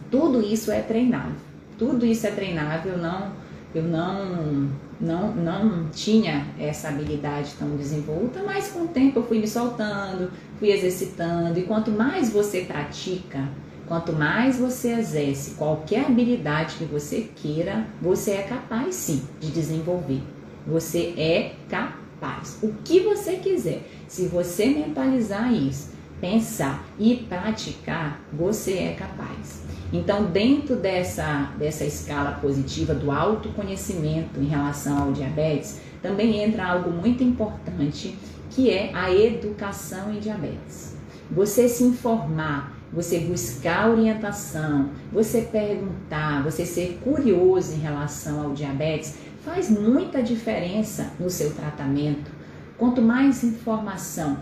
[0.09, 1.35] tudo isso é treinável.
[1.77, 3.33] Tudo isso é treinável, não,
[3.75, 4.69] eu não
[5.01, 10.31] não, não tinha essa habilidade tão desenvolta, mas com o tempo eu fui me soltando,
[10.59, 13.49] fui exercitando, e quanto mais você pratica,
[13.87, 20.23] quanto mais você exerce qualquer habilidade que você queira, você é capaz sim de desenvolver.
[20.67, 22.59] Você é capaz.
[22.63, 23.83] O que você quiser.
[24.09, 25.94] Se você mentalizar isso,
[26.25, 29.63] pensar e praticar, você é capaz.
[29.93, 36.91] Então, dentro dessa, dessa escala positiva do autoconhecimento em relação ao diabetes, também entra algo
[36.91, 38.17] muito importante
[38.49, 40.97] que é a educação em diabetes.
[41.31, 49.15] Você se informar, você buscar orientação, você perguntar, você ser curioso em relação ao diabetes,
[49.45, 52.31] faz muita diferença no seu tratamento.
[52.77, 54.39] Quanto mais informação,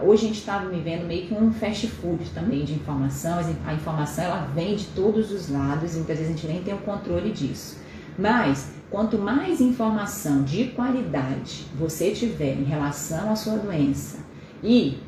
[0.00, 4.24] hoje a gente está vivendo meio que um fast food também de informação, a informação
[4.24, 7.30] ela vem de todos os lados e muitas vezes a gente nem tem o controle
[7.30, 7.78] disso.
[8.18, 14.18] Mas quanto mais informação de qualidade você tiver em relação à sua doença
[14.64, 14.98] e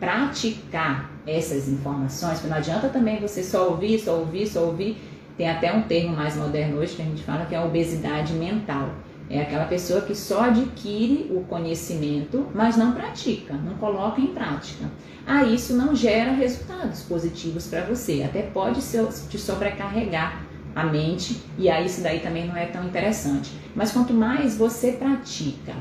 [0.00, 4.96] praticar essas informações, porque não adianta também você só ouvir, só ouvir, só ouvir.
[5.36, 8.32] Tem até um termo mais moderno hoje que a gente fala que é a obesidade
[8.32, 8.88] mental.
[9.28, 14.84] É aquela pessoa que só adquire o conhecimento, mas não pratica, não coloca em prática.
[15.26, 18.80] Aí isso não gera resultados positivos para você, até pode
[19.28, 23.50] te sobrecarregar a mente e aí isso daí também não é tão interessante.
[23.74, 25.74] Mas quanto mais você pratica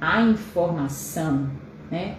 [0.00, 1.50] a informação,
[1.90, 2.16] né,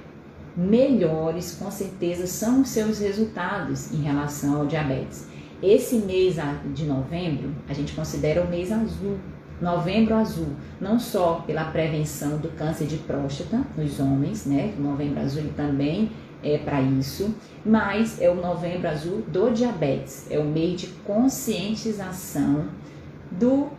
[0.55, 5.27] melhores com certeza são os seus resultados em relação ao diabetes.
[5.63, 6.35] Esse mês
[6.73, 9.17] de novembro a gente considera o mês azul
[9.61, 10.49] Novembro Azul,
[10.81, 14.73] não só pela prevenção do câncer de próstata nos homens, né?
[14.77, 16.11] Novembro Azul também
[16.43, 17.33] é para isso,
[17.65, 22.65] mas é o Novembro Azul do diabetes, é o mês de conscientização
[23.31, 23.69] do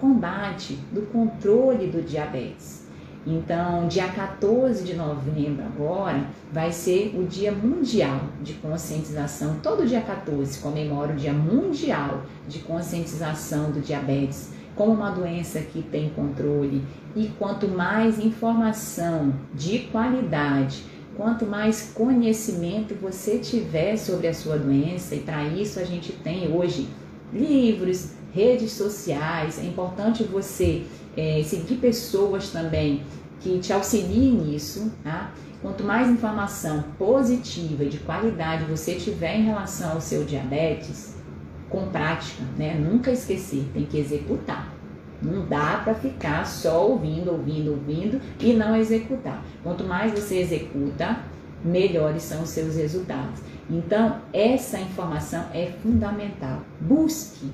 [0.00, 2.84] combate, do controle do diabetes.
[3.26, 9.56] Então, dia 14 de novembro agora vai ser o Dia Mundial de Conscientização.
[9.60, 15.82] Todo dia 14 comemora o Dia Mundial de Conscientização do Diabetes como uma doença que
[15.82, 16.84] tem controle.
[17.16, 20.84] E quanto mais informação de qualidade,
[21.16, 26.54] quanto mais conhecimento você tiver sobre a sua doença, e para isso a gente tem
[26.54, 26.88] hoje
[27.32, 30.84] livros, redes sociais, é importante você
[31.16, 33.02] é, seguir pessoas também
[33.40, 35.32] que te auxiliem nisso, tá?
[35.62, 41.15] Quanto mais informação positiva e de qualidade você tiver em relação ao seu diabetes,
[41.68, 42.74] com prática, né?
[42.74, 44.72] Nunca esquecer, tem que executar.
[45.22, 49.42] Não dá para ficar só ouvindo, ouvindo, ouvindo e não executar.
[49.62, 51.20] Quanto mais você executa,
[51.64, 53.40] melhores são os seus resultados.
[53.68, 56.60] Então, essa informação é fundamental.
[56.80, 57.50] Busque,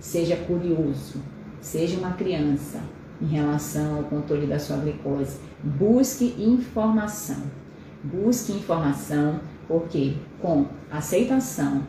[0.00, 1.20] seja curioso,
[1.60, 2.80] seja uma criança
[3.20, 5.38] em relação ao controle da sua glicose.
[5.62, 7.42] Busque informação.
[8.02, 11.82] Busque informação, porque com aceitação,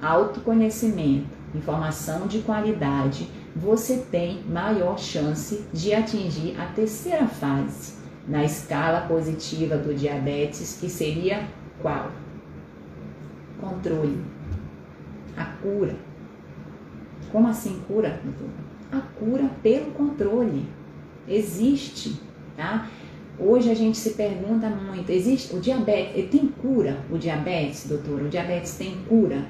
[0.00, 7.94] autoconhecimento, informação de qualidade, você tem maior chance de atingir a terceira fase
[8.26, 11.48] na escala positiva do diabetes, que seria
[11.80, 12.12] qual?
[13.60, 14.22] Controle.
[15.36, 15.96] A cura.
[17.32, 18.20] Como assim cura?
[18.92, 20.66] A cura pelo controle.
[21.26, 22.20] Existe,
[22.56, 22.88] tá?
[23.38, 28.22] Hoje a gente se pergunta muito, existe o diabetes, tem cura o diabetes, doutor?
[28.22, 29.46] O diabetes tem cura?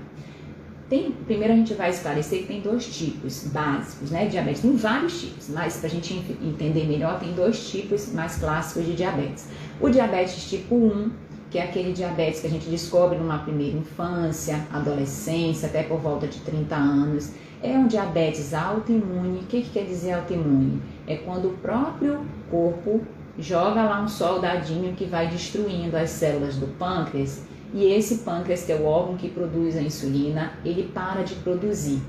[0.89, 4.63] Tem, primeiro a gente vai esclarecer que tem dois tipos básicos, né, diabetes.
[4.63, 8.95] Tem vários tipos, mas para a gente entender melhor, tem dois tipos mais clássicos de
[8.95, 9.49] diabetes.
[9.79, 11.11] O diabetes tipo 1,
[11.51, 16.27] que é aquele diabetes que a gente descobre numa primeira infância, adolescência, até por volta
[16.27, 17.33] de 30 anos.
[17.63, 19.41] É um diabetes autoimune.
[19.41, 20.81] O que, que quer dizer autoimune?
[21.07, 23.03] É quando o próprio corpo
[23.39, 28.73] joga lá um soldadinho que vai destruindo as células do pâncreas e esse pâncreas, que
[28.73, 32.01] é o órgão que produz a insulina, ele para de produzir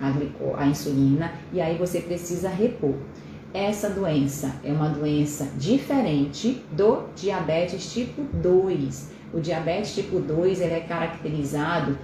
[0.00, 2.94] a, glico, a insulina e aí você precisa repor.
[3.52, 9.10] Essa doença é uma doença diferente do diabetes tipo 2.
[9.34, 11.98] O diabetes tipo 2 ele é caracterizado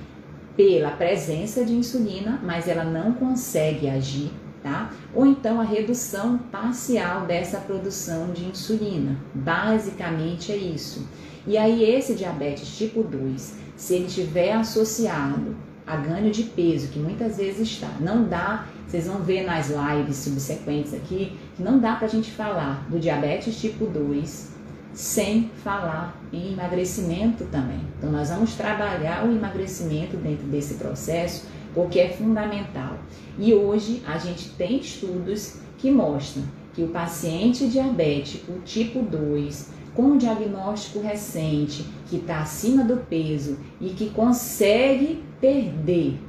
[0.57, 4.91] pela presença de insulina, mas ela não consegue agir, tá?
[5.15, 9.17] Ou então a redução parcial dessa produção de insulina.
[9.35, 11.07] Basicamente é isso.
[11.47, 16.99] E aí esse diabetes tipo 2, se ele estiver associado a ganho de peso, que
[16.99, 21.95] muitas vezes está, não dá, vocês vão ver nas lives subsequentes aqui, que não dá
[21.95, 24.57] para a gente falar do diabetes tipo 2
[24.93, 27.81] sem falar em emagrecimento também.
[27.99, 32.99] Então nós vamos trabalhar o emagrecimento dentro desse processo porque é fundamental.
[33.39, 36.43] E hoje a gente tem estudos que mostram
[36.73, 43.89] que o paciente diabético tipo 2, com diagnóstico recente, que está acima do peso e
[43.89, 46.21] que consegue perder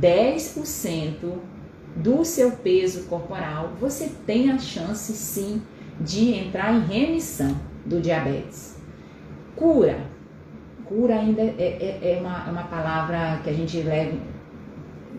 [0.00, 1.32] 10%
[1.96, 5.60] do seu peso corporal, você tem a chance sim
[6.00, 7.54] de entrar em remissão
[7.84, 8.80] do diabetes.
[9.56, 9.98] Cura.
[10.86, 14.16] Cura ainda é, é, é uma, é uma palavra que a gente leva,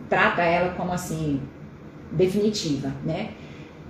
[0.09, 1.41] trata ela como assim,
[2.11, 3.31] definitiva, né?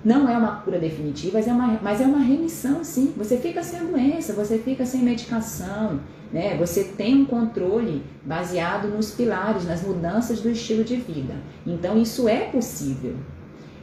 [0.04, 3.14] Não é uma cura definitiva, mas é uma, mas é uma remissão, sim.
[3.16, 6.00] Você fica sem a doença, você fica sem medicação,
[6.30, 6.56] né?
[6.58, 11.34] Você tem um controle baseado nos pilares, nas mudanças do estilo de vida.
[11.66, 13.14] Então, isso é possível.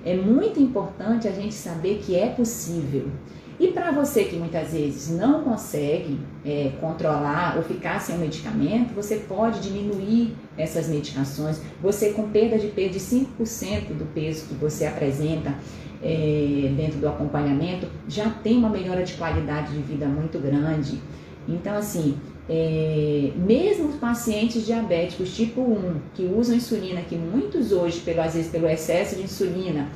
[0.05, 3.09] É muito importante a gente saber que é possível.
[3.61, 8.91] E para você que muitas vezes não consegue é, controlar ou ficar sem o medicamento,
[8.95, 11.61] você pode diminuir essas medicações.
[11.79, 15.53] Você com perda de peso de 5% do peso que você apresenta
[16.01, 20.99] é, dentro do acompanhamento, já tem uma melhora de qualidade de vida muito grande.
[21.47, 22.17] Então, assim,
[22.49, 28.33] é, mesmo os pacientes diabéticos tipo 1, que usam insulina, que muitos hoje, pelo, às
[28.33, 29.87] vezes pelo excesso de insulina,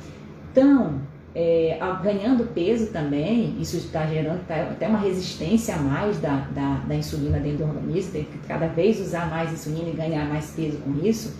[0.50, 1.00] estão
[1.38, 6.94] é, ganhando peso também, isso está gerando até uma resistência a mais da, da, da,
[6.94, 10.78] insulina dentro do organismo, tem que cada vez usar mais insulina e ganhar mais peso
[10.78, 11.36] com isso,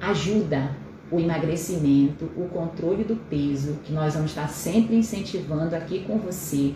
[0.00, 0.70] ajuda
[1.10, 6.72] o emagrecimento, o controle do peso, que nós vamos estar sempre incentivando aqui com você,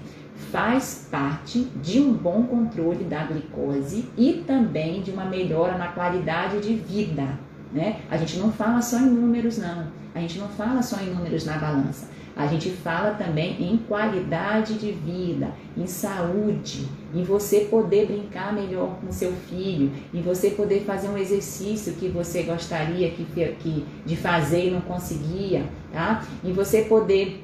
[0.53, 6.61] faz parte de um bom controle da glicose e também de uma melhora na qualidade
[6.61, 7.27] de vida.
[7.73, 8.03] Né?
[8.11, 9.87] A gente não fala só em números, não.
[10.15, 12.15] A gente não fala só em números na balança.
[12.37, 18.99] A gente fala também em qualidade de vida, em saúde, em você poder brincar melhor
[19.01, 24.17] com seu filho, em você poder fazer um exercício que você gostaria que, que, de
[24.17, 26.23] fazer e não conseguia, tá?
[26.45, 27.43] Em você poder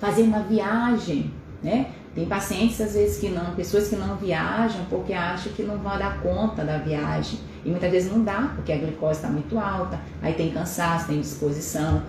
[0.00, 1.30] fazer uma viagem,
[1.62, 1.92] né?
[2.12, 5.98] Tem pacientes às vezes que não, pessoas que não viajam porque acham que não vão
[5.98, 7.38] dar conta da viagem.
[7.64, 11.20] E muitas vezes não dá, porque a glicose está muito alta, aí tem cansaço, tem
[11.20, 12.02] disposição.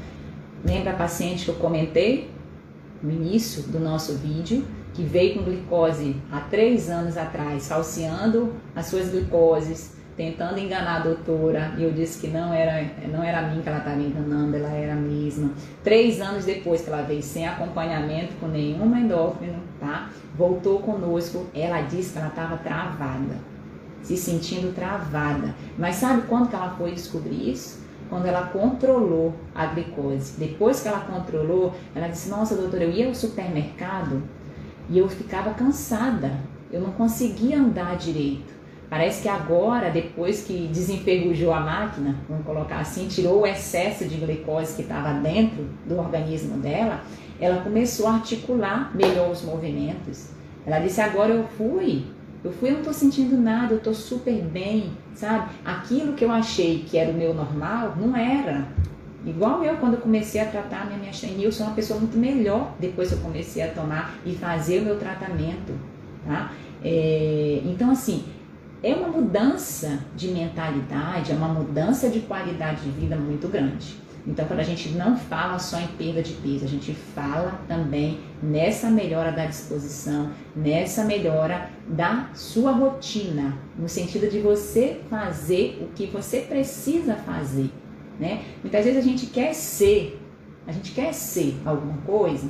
[0.66, 2.30] Lembra a paciente que eu comentei
[3.02, 8.88] no início do nosso vídeo, que veio com glicose há três anos atrás, falseando as
[8.88, 13.42] suas glicoses, tentando enganar a doutora, e eu disse que não era, não era a
[13.44, 15.52] mim que ela estava enganando, ela era a mesma.
[15.84, 20.10] Três anos depois que ela veio sem acompanhamento com nenhum endócrino, tá?
[20.36, 23.36] Voltou conosco, ela disse que ela estava travada,
[24.02, 25.54] se sentindo travada.
[25.78, 27.86] Mas sabe quando que ela foi descobrir isso?
[28.10, 30.34] Quando ela controlou a glicose.
[30.38, 34.24] Depois que ela controlou, ela disse: Nossa, doutora, eu ia ao supermercado
[34.90, 36.32] e eu ficava cansada,
[36.72, 38.56] eu não conseguia andar direito.
[38.90, 44.16] Parece que agora, depois que desenferrujou a máquina, vamos colocar assim, tirou o excesso de
[44.16, 47.02] glicose que estava dentro do organismo dela,
[47.40, 50.30] ela começou a articular melhor os movimentos.
[50.66, 52.06] Ela disse: Agora eu fui
[52.44, 55.50] eu fui, eu não tô sentindo nada, eu tô super bem, sabe?
[55.66, 58.68] Aquilo que eu achei que era o meu normal, não era.
[59.26, 62.18] Igual eu, quando eu comecei a tratar a minha miastenia, eu sou uma pessoa muito
[62.18, 65.74] melhor depois que eu comecei a tomar e fazer o meu tratamento,
[66.26, 66.54] tá?
[66.84, 68.24] É, então, assim,
[68.84, 73.96] é uma mudança de mentalidade, é uma mudança de qualidade de vida muito grande.
[74.26, 78.20] Então, quando a gente não fala só em perda de peso, a gente fala também
[78.42, 85.94] nessa melhora da disposição, nessa melhora da sua rotina, no sentido de você fazer o
[85.94, 87.72] que você precisa fazer,
[88.20, 88.44] né?
[88.62, 90.22] Muitas vezes a gente quer ser,
[90.66, 92.50] a gente quer ser alguma coisa,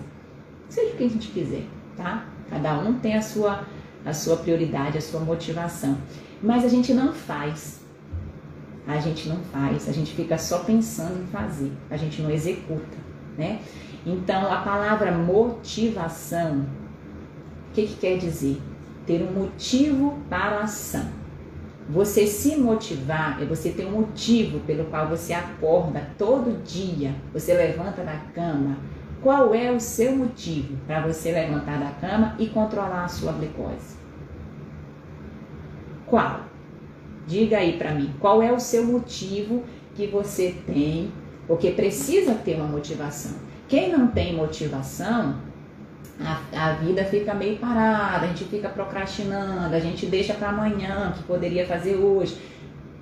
[0.69, 1.63] seja o que a gente quiser,
[1.95, 2.25] tá?
[2.49, 3.65] Cada um tem a sua
[4.05, 5.97] a sua prioridade, a sua motivação,
[6.41, 7.77] mas a gente não faz
[8.87, 12.97] a gente não faz, a gente fica só pensando em fazer, a gente não executa,
[13.37, 13.59] né?
[14.09, 18.57] Então, a palavra motivação, o que, que quer dizer?
[19.05, 21.05] Ter um motivo para a ação.
[21.89, 27.53] Você se motivar é você ter um motivo pelo qual você acorda todo dia, você
[27.53, 28.77] levanta da cama.
[29.21, 33.97] Qual é o seu motivo para você levantar da cama e controlar a sua glicose?
[36.05, 36.45] Qual?
[37.27, 41.11] Diga aí para mim, qual é o seu motivo que você tem,
[41.45, 43.47] porque precisa ter uma motivação.
[43.67, 45.35] Quem não tem motivação,
[46.19, 51.13] a, a vida fica meio parada, a gente fica procrastinando, a gente deixa para amanhã,
[51.15, 52.37] que poderia fazer hoje.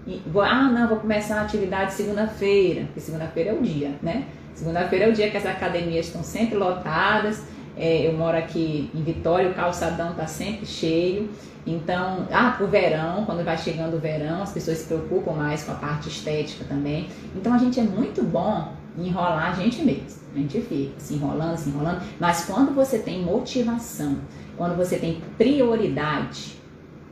[0.07, 4.25] E, ah, não, vou começar a atividade segunda-feira, porque segunda-feira é o dia, né?
[4.53, 7.43] Segunda-feira é o dia que as academias estão sempre lotadas,
[7.77, 11.29] É, eu moro aqui em Vitória, o calçadão tá sempre cheio.
[11.67, 15.73] Então, ah, pro verão, quando vai chegando o verão, as pessoas se preocupam mais com
[15.73, 17.09] a parte estética também.
[17.35, 20.25] Então a gente é muito bom enrolar a gente mesmo.
[20.33, 22.01] A gente fica se enrolando, se enrolando.
[22.19, 24.17] Mas quando você tem motivação,
[24.57, 26.55] quando você tem prioridade,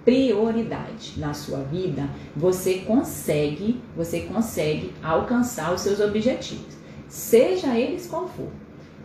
[0.03, 6.75] prioridade na sua vida, você consegue, você consegue alcançar os seus objetivos,
[7.07, 8.49] seja eles qual for.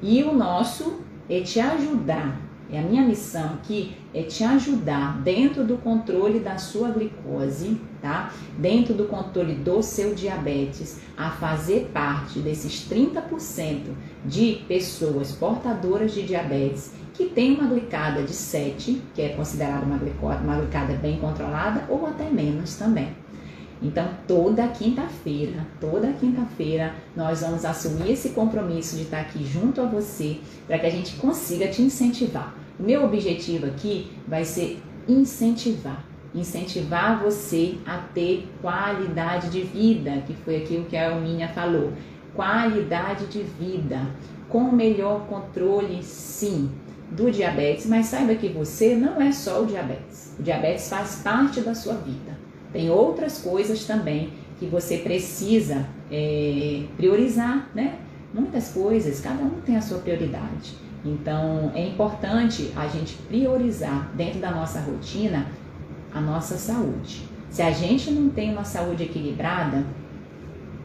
[0.03, 5.65] E o nosso é te ajudar é a minha missão aqui é te ajudar dentro
[5.65, 8.33] do controle da sua glicose, tá?
[8.59, 13.83] Dentro do controle do seu diabetes, a fazer parte desses 30%
[14.25, 19.97] de pessoas portadoras de diabetes que tem uma glicada de 7, que é considerada uma,
[19.97, 23.09] uma glicada bem controlada, ou até menos também.
[23.81, 29.87] Então, toda quinta-feira, toda quinta-feira, nós vamos assumir esse compromisso de estar aqui junto a
[29.87, 32.55] você para que a gente consiga te incentivar.
[32.79, 36.05] O meu objetivo aqui vai ser incentivar,
[36.35, 41.93] incentivar você a ter qualidade de vida, que foi aquilo que a Elminha falou.
[42.35, 44.01] Qualidade de vida,
[44.49, 46.71] com melhor controle, sim,
[47.11, 50.35] do diabetes, mas saiba que você não é só o diabetes.
[50.39, 52.28] O diabetes faz parte da sua vida.
[52.73, 57.99] Tem outras coisas também que você precisa é, priorizar, né?
[58.33, 60.75] Muitas coisas, cada um tem a sua prioridade.
[61.05, 65.47] Então é importante a gente priorizar dentro da nossa rotina
[66.13, 67.29] a nossa saúde.
[67.51, 69.85] Se a gente não tem uma saúde equilibrada,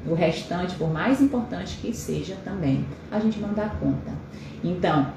[0.07, 4.11] o restante, por mais importante que seja também, a gente não dá conta.
[4.63, 5.13] Então,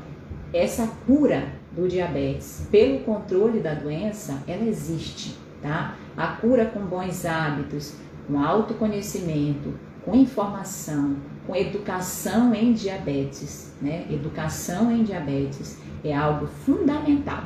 [0.52, 5.36] essa cura do diabetes pelo controle da doença, ela existe,
[5.66, 5.96] tá?
[6.16, 7.94] A cura com bons hábitos,
[8.28, 14.06] com autoconhecimento, com informação, com educação em diabetes, né?
[14.08, 17.44] Educação em diabetes é algo fundamental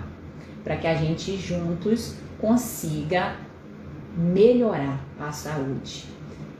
[0.62, 3.36] para que a gente juntos consiga
[4.16, 6.06] melhorar a saúde.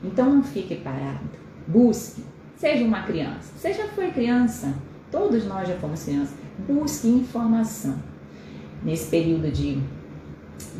[0.03, 1.29] Então não fique parado,
[1.67, 2.23] busque,
[2.55, 4.73] seja uma criança, você já foi criança,
[5.11, 6.35] todos nós já fomos crianças,
[6.67, 7.95] busque informação.
[8.83, 9.79] Nesse período de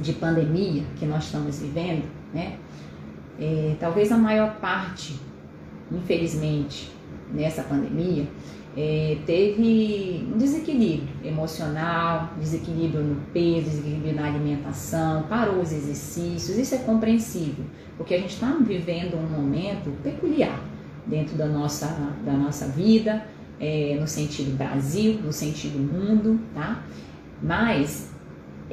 [0.02, 2.04] de pandemia que nós estamos vivendo,
[2.34, 2.58] né?
[3.40, 5.20] É, talvez a maior parte,
[5.92, 6.92] infelizmente,
[7.34, 8.28] nessa pandemia,
[8.76, 16.58] é, teve um desequilíbrio emocional, desequilíbrio no peso, desequilíbrio na alimentação, parou os exercícios.
[16.58, 17.66] Isso é compreensível,
[17.98, 20.60] porque a gente está vivendo um momento peculiar
[21.06, 21.88] dentro da nossa,
[22.26, 23.26] da nossa vida,
[23.60, 26.84] é, no sentido Brasil, no sentido mundo, tá?
[27.44, 28.11] Mas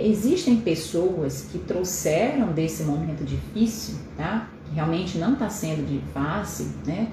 [0.01, 4.49] Existem pessoas que trouxeram desse momento difícil, tá?
[4.65, 7.09] Que realmente não está sendo de fácil, né?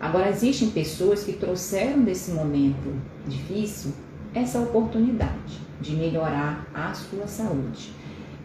[0.00, 3.92] Agora existem pessoas que trouxeram desse momento difícil
[4.32, 7.92] essa oportunidade de melhorar a sua saúde.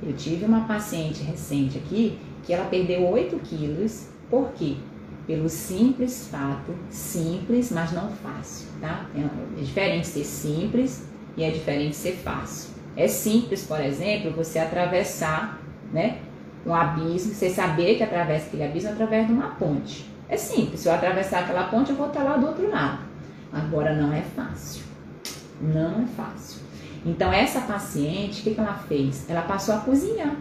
[0.03, 4.75] Eu tive uma paciente recente aqui que ela perdeu 8 quilos, por quê?
[5.25, 9.09] Pelo simples fato, simples, mas não fácil, tá?
[9.15, 11.05] É diferente ser simples
[11.37, 12.74] e é diferente ser fácil.
[12.95, 15.59] É simples, por exemplo, você atravessar
[15.91, 16.19] né,
[16.65, 20.09] um abismo, você saber que atravessa aquele abismo através de uma ponte.
[20.27, 22.99] É simples, se eu atravessar aquela ponte, eu vou estar lá do outro lado.
[23.51, 24.83] Agora não é fácil.
[25.61, 26.61] Não é fácil.
[27.05, 29.29] Então, essa paciente, o que, que ela fez?
[29.29, 30.35] Ela passou a cozinhar.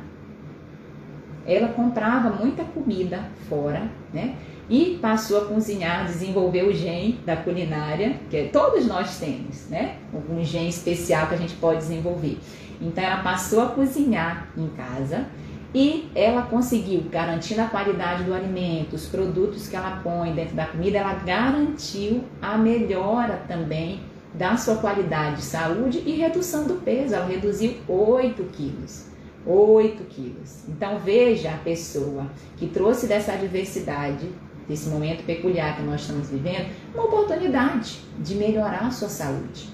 [1.46, 4.36] Ela comprava muita comida fora, né?
[4.68, 9.96] e passou a cozinhar, desenvolver o gen da culinária, que todos nós temos, né?
[10.30, 12.38] Um gen especial que a gente pode desenvolver.
[12.80, 15.26] Então ela passou a cozinhar em casa
[15.74, 20.66] e ela conseguiu, garantindo a qualidade do alimento, os produtos que ela põe dentro da
[20.66, 24.00] comida, ela garantiu a melhora também
[24.32, 27.14] da sua qualidade de saúde e redução do peso.
[27.14, 29.13] Ela reduziu 8 quilos.
[29.46, 30.64] 8 quilos.
[30.68, 34.28] Então veja a pessoa que trouxe dessa adversidade
[34.68, 39.68] desse momento peculiar que nós estamos vivendo, uma oportunidade de melhorar a sua saúde.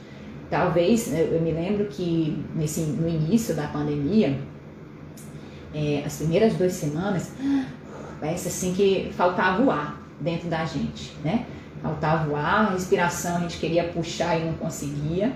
[0.50, 4.36] Talvez, eu me lembro que nesse, no início da pandemia,
[5.72, 7.30] é, as primeiras duas semanas,
[8.18, 11.46] parece assim que faltava o ar dentro da gente, né?
[11.80, 15.32] Faltava o ar, a respiração a gente queria puxar e não conseguia.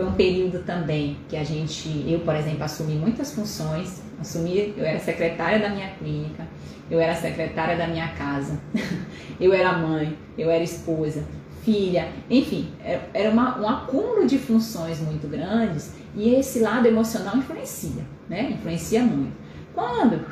[0.00, 4.82] Foi um período também que a gente, eu, por exemplo, assumi muitas funções, assumi, eu
[4.82, 6.48] era secretária da minha clínica,
[6.90, 8.58] eu era secretária da minha casa,
[9.38, 11.22] eu era mãe, eu era esposa,
[11.62, 12.70] filha, enfim,
[13.12, 18.52] era uma, um acúmulo de funções muito grandes e esse lado emocional influencia, né?
[18.52, 19.34] Influencia muito.
[19.74, 20.24] Quando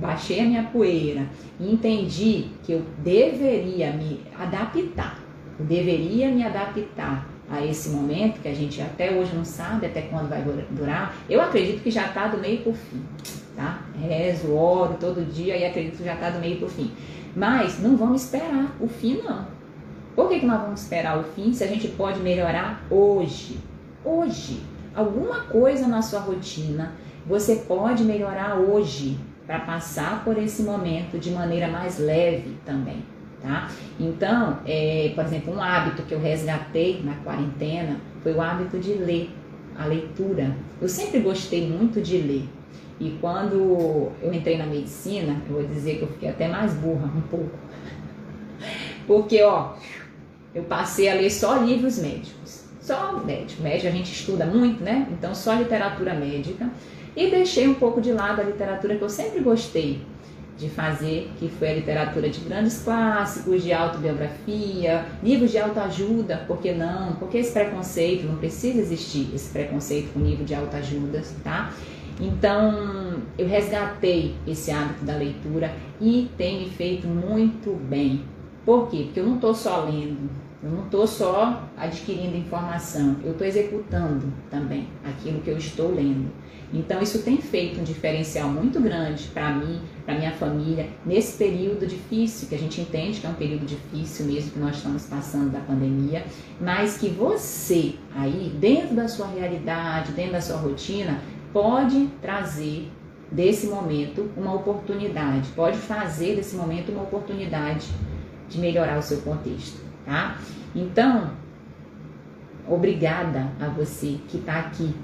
[0.00, 1.26] baixei a minha poeira
[1.58, 5.18] e entendi que eu deveria me adaptar,
[5.58, 10.02] eu deveria me adaptar a esse momento, que a gente até hoje não sabe até
[10.02, 13.02] quando vai durar, eu acredito que já está do meio por fim,
[13.54, 13.82] tá?
[14.00, 16.90] Rezo, oro todo dia e acredito que já está do meio por fim.
[17.36, 19.46] Mas não vamos esperar o fim, não.
[20.14, 23.58] Por que, que nós vamos esperar o fim se a gente pode melhorar hoje?
[24.04, 24.62] Hoje.
[24.94, 26.92] Alguma coisa na sua rotina
[27.26, 33.02] você pode melhorar hoje para passar por esse momento de maneira mais leve também
[33.44, 33.70] tá?
[34.00, 38.94] Então, é, por exemplo, um hábito que eu resgatei na quarentena foi o hábito de
[38.94, 39.30] ler,
[39.76, 40.56] a leitura.
[40.80, 42.48] Eu sempre gostei muito de ler.
[42.98, 47.10] E quando eu entrei na medicina, eu vou dizer que eu fiquei até mais burra
[47.14, 47.58] um pouco.
[49.06, 49.74] Porque, ó,
[50.54, 52.64] eu passei a ler só livros médicos.
[52.80, 53.62] Só médico.
[53.62, 55.06] Médico a gente estuda muito, né?
[55.10, 56.70] Então, só literatura médica.
[57.16, 60.00] E deixei um pouco de lado a literatura que eu sempre gostei,
[60.56, 66.58] de fazer, que foi a literatura de grandes clássicos, de autobiografia, livros de autoajuda, por
[66.58, 67.14] que não?
[67.14, 71.72] Porque esse preconceito não precisa existir, esse preconceito com livro de autoajuda, tá?
[72.20, 78.22] Então, eu resgatei esse hábito da leitura e tem me feito muito bem.
[78.64, 79.02] Por quê?
[79.04, 80.30] Porque eu não estou só lendo,
[80.64, 86.30] eu não estou só adquirindo informação, eu estou executando também aquilo que eu estou lendo.
[86.72, 91.86] Então, isso tem feito um diferencial muito grande para mim, para minha família, nesse período
[91.86, 95.52] difícil, que a gente entende que é um período difícil mesmo que nós estamos passando
[95.52, 96.24] da pandemia,
[96.58, 101.20] mas que você, aí, dentro da sua realidade, dentro da sua rotina,
[101.52, 102.90] pode trazer
[103.30, 107.86] desse momento uma oportunidade, pode fazer desse momento uma oportunidade
[108.48, 110.38] de melhorar o seu contexto, tá?
[110.74, 111.30] Então,
[112.68, 114.94] obrigada a você que está aqui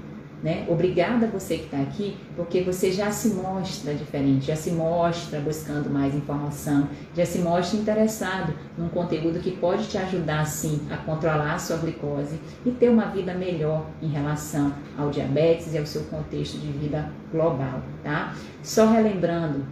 [0.43, 0.65] né?
[0.67, 5.89] Obrigada você que está aqui, porque você já se mostra diferente, já se mostra buscando
[5.89, 11.55] mais informação, já se mostra interessado num conteúdo que pode te ajudar sim a controlar
[11.55, 16.03] a sua glicose e ter uma vida melhor em relação ao diabetes e ao seu
[16.05, 18.33] contexto de vida global, tá?
[18.63, 19.63] Só relembrando,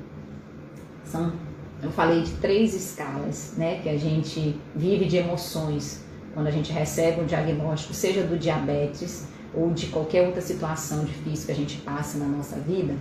[1.03, 1.34] são
[1.82, 6.03] eu falei de três escalas, né, que a gente vive de emoções
[6.34, 11.47] quando a gente recebe um diagnóstico, seja do diabetes, ou de qualquer outra situação difícil
[11.47, 12.95] que a gente passa na nossa vida,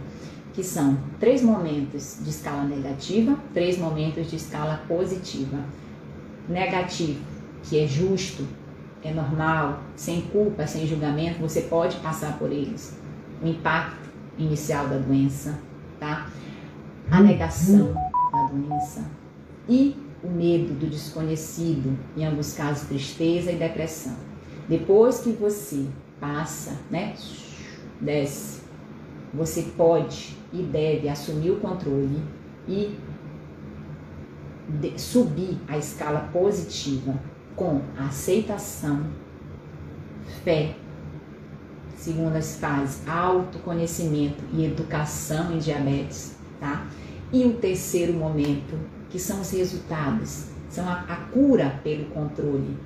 [0.55, 5.59] que são três momentos de escala negativa, três momentos de escala positiva.
[6.49, 7.20] Negativo,
[7.62, 8.47] que é justo,
[9.05, 12.99] é normal, sem culpa, sem julgamento, você pode passar por eles.
[13.43, 14.09] O impacto
[14.39, 15.59] inicial da doença,
[16.01, 16.29] tá?
[17.11, 17.95] A negação
[18.33, 19.05] da doença
[19.68, 24.16] e o medo do desconhecido, em alguns casos tristeza e depressão.
[24.68, 25.87] Depois que você
[26.20, 27.14] passa, né?
[28.01, 28.62] Desce.
[29.33, 32.22] Você pode e deve assumir o controle
[32.66, 32.99] e
[34.97, 37.14] subir a escala positiva
[37.55, 39.05] com aceitação,
[40.45, 40.74] fé,
[41.97, 46.87] segundas fases, autoconhecimento e educação em diabetes, tá?
[47.33, 48.79] E o terceiro momento,
[49.11, 52.76] que são os resultados, são a, a cura pelo controle,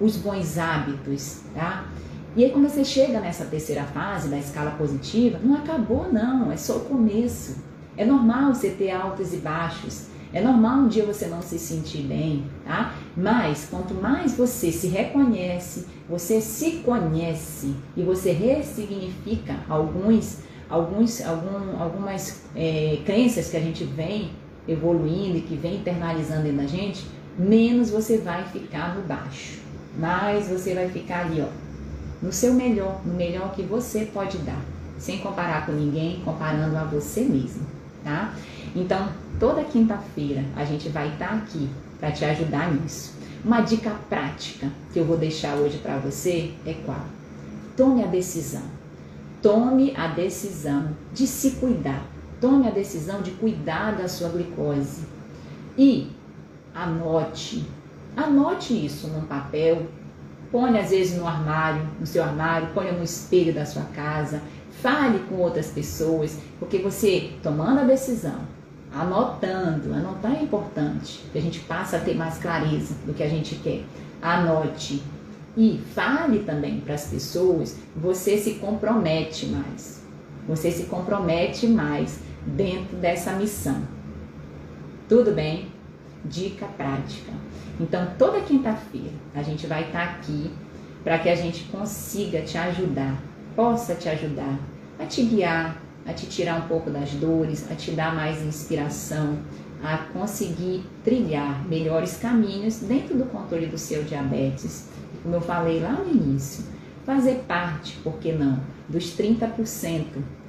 [0.00, 1.86] os bons hábitos, tá?
[2.34, 6.56] E aí quando você chega nessa terceira fase da escala positiva, não acabou não, é
[6.56, 7.56] só o começo.
[7.96, 10.06] É normal você ter altos e baixos.
[10.32, 12.94] É normal um dia você não se sentir bem, tá?
[13.14, 20.38] Mas quanto mais você se reconhece, você se conhece e você ressignifica alguns,
[20.72, 24.30] alguns, algum, algumas é, crenças que a gente vem
[24.66, 27.06] evoluindo e que vem internalizando da gente,
[27.38, 29.60] menos você vai ficar no baixo.
[29.98, 31.48] Mais você vai ficar ali, ó,
[32.24, 34.60] no seu melhor, no melhor que você pode dar,
[34.96, 37.66] sem comparar com ninguém, comparando a você mesmo,
[38.02, 38.34] tá?
[38.74, 41.68] Então, toda quinta-feira a gente vai estar aqui
[42.00, 43.14] para te ajudar nisso.
[43.44, 47.04] Uma dica prática que eu vou deixar hoje para você é qual?
[47.76, 48.81] Tome a decisão.
[49.42, 52.06] Tome a decisão de se cuidar.
[52.40, 55.04] Tome a decisão de cuidar da sua glicose.
[55.76, 56.08] E
[56.74, 57.66] anote.
[58.16, 59.88] Anote isso num papel,
[60.52, 64.42] Põe às vezes no armário, no seu armário, põe no espelho da sua casa,
[64.82, 68.38] fale com outras pessoas, porque você tomando a decisão,
[68.94, 73.28] anotando, anotar é importante, que a gente passa a ter mais clareza do que a
[73.30, 73.82] gente quer.
[74.20, 75.02] Anote
[75.56, 80.02] e fale também para as pessoas, você se compromete mais.
[80.48, 83.82] Você se compromete mais dentro dessa missão.
[85.08, 85.68] Tudo bem?
[86.24, 87.32] Dica prática.
[87.78, 90.50] Então, toda quinta-feira a gente vai estar tá aqui
[91.04, 93.20] para que a gente consiga te ajudar,
[93.54, 94.58] possa te ajudar
[94.98, 99.38] a te guiar, a te tirar um pouco das dores, a te dar mais inspiração,
[99.82, 104.88] a conseguir trilhar melhores caminhos dentro do controle do seu diabetes
[105.22, 106.64] como eu falei lá no início,
[107.04, 110.04] fazer parte, por que não, dos 30%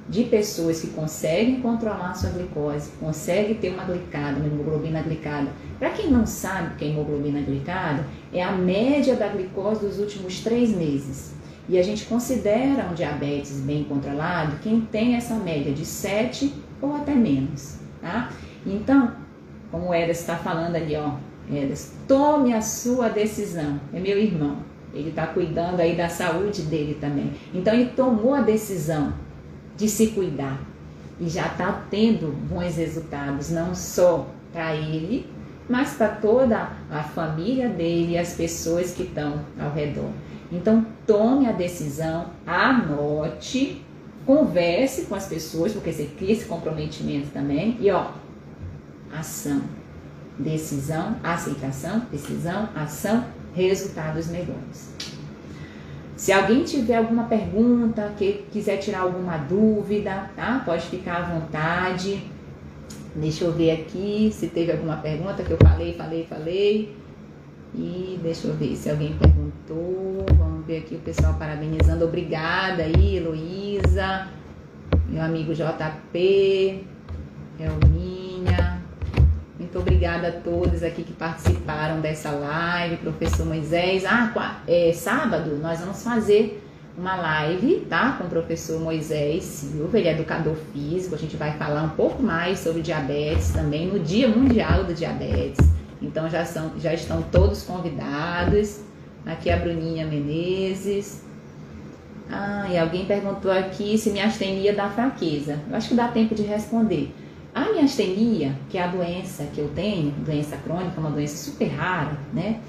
[0.08, 5.48] de pessoas que conseguem controlar sua glicose, conseguem ter uma glicada, uma hemoglobina glicada.
[5.78, 9.98] Para quem não sabe o que é hemoglobina glicada, é a média da glicose dos
[9.98, 11.34] últimos três meses.
[11.66, 16.52] E a gente considera um diabetes bem controlado quem tem essa média de 7
[16.82, 18.30] ou até menos, tá?
[18.66, 19.12] Então,
[19.70, 21.14] como o Edas está falando ali, ó,
[22.06, 23.80] tome a sua decisão.
[23.92, 24.58] É meu irmão.
[24.92, 27.32] Ele está cuidando aí da saúde dele também.
[27.52, 29.12] Então ele tomou a decisão
[29.76, 30.60] de se cuidar
[31.20, 35.26] e já está tendo bons resultados, não só para ele,
[35.68, 40.10] mas para toda a família dele e as pessoas que estão ao redor.
[40.52, 43.82] Então tome a decisão, anote,
[44.24, 48.10] converse com as pessoas, porque você cria esse comprometimento também, e ó,
[49.12, 49.62] ação,
[50.38, 53.24] decisão, aceitação, decisão, ação,
[53.54, 54.94] resultados melhores.
[56.16, 60.62] Se alguém tiver alguma pergunta, que quiser tirar alguma dúvida, tá?
[60.64, 62.22] Pode ficar à vontade.
[63.14, 66.96] Deixa eu ver aqui se teve alguma pergunta que eu falei, falei, falei.
[67.74, 70.24] E deixa eu ver se alguém perguntou.
[70.38, 72.04] Vamos ver aqui o pessoal parabenizando.
[72.04, 74.28] Obrigada aí, Heloísa,
[75.08, 76.84] meu amigo JP,
[77.58, 78.03] Elminha.
[79.74, 84.04] Muito obrigada a todos aqui que participaram dessa live, professor Moisés.
[84.04, 86.64] Ah, é, sábado nós vamos fazer
[86.96, 88.12] uma live, tá?
[88.12, 91.16] Com o professor Moisés Silva, ele é educador físico.
[91.16, 95.68] A gente vai falar um pouco mais sobre diabetes também no Dia Mundial do Diabetes.
[96.00, 98.80] Então já, são, já estão todos convidados.
[99.26, 101.24] Aqui a Bruninha Menezes.
[102.30, 105.58] Ah, e alguém perguntou aqui se minha astenia dá fraqueza.
[105.68, 107.12] Eu acho que dá tempo de responder.
[107.54, 112.18] A miastenia, que é a doença que eu tenho, doença crônica, uma doença super rara,
[112.32, 112.60] né?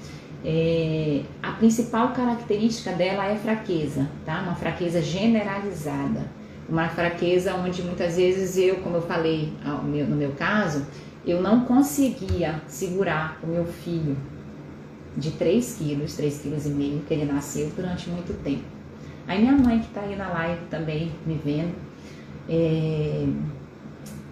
[0.44, 4.42] É, a principal característica dela é fraqueza, tá?
[4.42, 6.30] Uma fraqueza generalizada.
[6.68, 10.86] Uma fraqueza onde muitas vezes eu, como eu falei no meu caso,
[11.26, 14.16] eu não conseguia segurar o meu filho
[15.16, 18.64] de 3 quilos, 3 quilos e meio, que ele nasceu durante muito tempo.
[19.26, 21.74] Aí minha mãe que está aí na live também me vendo,
[22.48, 23.26] é,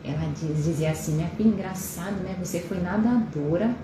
[0.04, 2.36] ela diz, dizia assim, minha filha, engraçado, né?
[2.38, 3.74] Você foi nadadora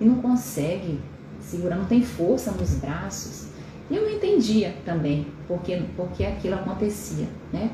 [0.00, 1.00] e não consegue
[1.40, 3.48] segurar, não tem força nos braços.
[3.90, 7.70] E eu não entendia também porque, porque aquilo acontecia, né?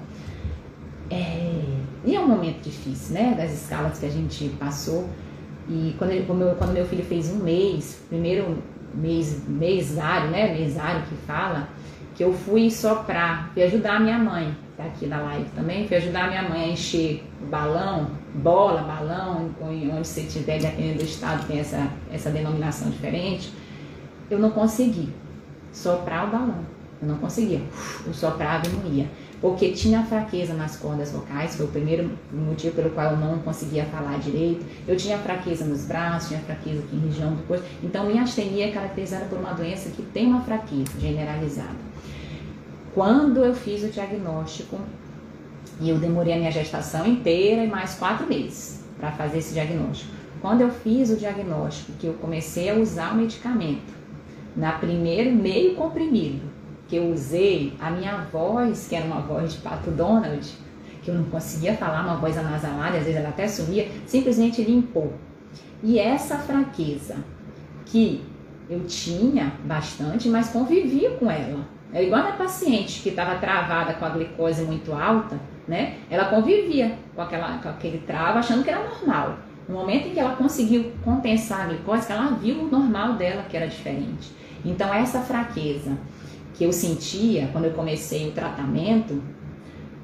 [1.10, 1.62] É,
[2.04, 3.34] e é um momento difícil, né?
[3.36, 5.08] Das escalas que a gente passou.
[5.68, 8.58] E quando, ele, quando, meu, quando meu filho fez um mês, primeiro
[8.94, 10.56] mês, mesário, né?
[10.56, 11.68] Mesário que fala,
[12.18, 15.98] que eu fui soprar, fui ajudar a minha mãe, tá aqui na live também, fui
[15.98, 21.46] ajudar a minha mãe a encher balão, bola, balão, onde você estiver, dependendo do estado,
[21.46, 23.52] tem essa, essa denominação diferente.
[24.28, 25.14] Eu não consegui.
[25.72, 26.66] Soprar o balão,
[27.00, 27.62] eu não conseguia,
[28.04, 29.06] eu soprava e não ia
[29.40, 33.84] porque tinha fraqueza nas cordas vocais, foi o primeiro motivo pelo qual eu não conseguia
[33.84, 34.64] falar direito.
[34.86, 37.64] Eu tinha fraqueza nos braços, tinha fraqueza aqui em região do corpo.
[37.82, 41.88] Então, minha astenia é caracterizada por uma doença que tem uma fraqueza generalizada.
[42.94, 44.78] Quando eu fiz o diagnóstico,
[45.80, 50.10] e eu demorei a minha gestação inteira e mais quatro meses para fazer esse diagnóstico.
[50.40, 53.92] Quando eu fiz o diagnóstico, que eu comecei a usar o medicamento,
[54.56, 56.42] na primeiro meio comprimido,
[56.88, 60.50] que eu usei, a minha voz, que era uma voz de Pato Donald,
[61.02, 65.12] que eu não conseguia falar, uma voz anasalada, às vezes ela até sumia, simplesmente limpou.
[65.82, 67.16] E essa fraqueza
[67.84, 68.24] que
[68.68, 71.60] eu tinha bastante, mas convivia com ela.
[71.92, 75.96] É igual a paciente que estava travada com a glicose muito alta, né?
[76.10, 79.38] Ela convivia com, aquela, com aquele travo achando que era normal.
[79.66, 83.56] No momento em que ela conseguiu compensar a glicose, ela viu o normal dela que
[83.56, 84.32] era diferente.
[84.64, 85.96] Então essa fraqueza
[86.58, 89.22] que eu sentia quando eu comecei o tratamento,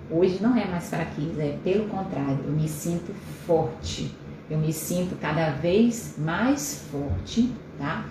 [0.08, 3.12] hoje não é mais fraqueza, é pelo contrário, eu me sinto
[3.44, 4.14] forte.
[4.48, 8.06] Eu me sinto cada vez mais forte, tá?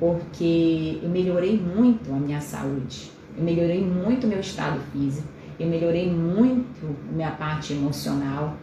[0.00, 5.28] Porque eu melhorei muito a minha saúde, eu melhorei muito o meu estado físico,
[5.60, 8.56] eu melhorei muito a minha parte emocional,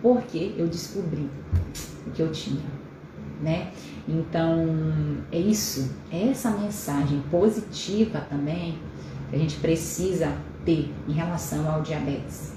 [0.00, 1.28] porque eu descobri
[2.06, 2.66] o que eu tinha,
[3.40, 3.70] né?
[4.08, 4.66] Então,
[5.30, 8.78] é isso, é essa mensagem positiva também
[9.30, 10.32] que a gente precisa
[10.64, 12.52] ter em relação ao diabetes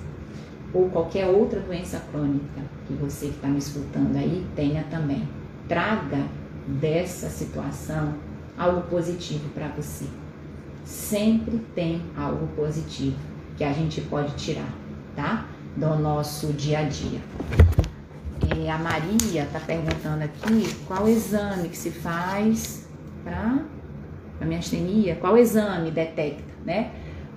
[0.76, 5.28] ou qualquer outra doença crônica que você que está me escutando aí tenha também.
[5.70, 6.26] Traga
[6.68, 8.14] dessa situação
[8.58, 10.06] algo positivo para você.
[10.84, 13.18] Sempre tem algo positivo
[13.58, 14.70] que a gente pode tirar,
[15.16, 15.48] tá?
[15.78, 17.22] Do nosso dia a dia.
[18.64, 22.88] É, a Maria está perguntando aqui qual exame que se faz
[23.24, 23.60] para
[24.40, 26.92] a miastenia, qual exame detecta, né?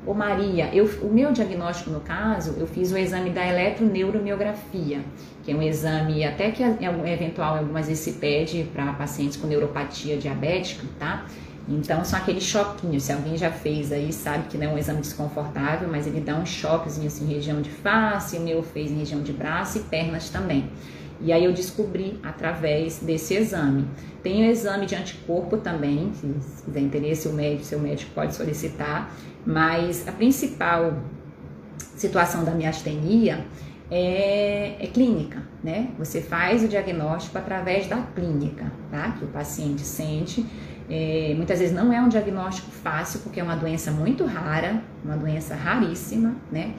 [0.06, 5.00] Ô Maria, eu, o meu diagnóstico no caso, eu fiz o exame da eletroneuromiografia,
[5.42, 9.46] que é um exame até que é eventual algumas vezes se pede para pacientes com
[9.48, 11.26] neuropatia diabética, tá?
[11.68, 15.00] Então são aqueles choquinhos, se alguém já fez aí sabe que não é um exame
[15.00, 18.98] desconfortável, mas ele dá um choquezinho assim em região de face, o meu fez em
[18.98, 20.70] região de braço e pernas também.
[21.20, 23.86] E aí eu descobri através desse exame.
[24.22, 29.12] Tem o exame de anticorpo também, se quiser interesse, o médico, seu médico pode solicitar,
[29.44, 30.98] mas a principal
[31.96, 33.44] situação da miastenia
[33.90, 35.88] é, é, clínica, né?
[35.98, 39.12] Você faz o diagnóstico através da clínica, tá?
[39.12, 40.44] Que o paciente sente.
[40.90, 45.16] É, muitas vezes não é um diagnóstico fácil, porque é uma doença muito rara, uma
[45.16, 46.74] doença raríssima, né?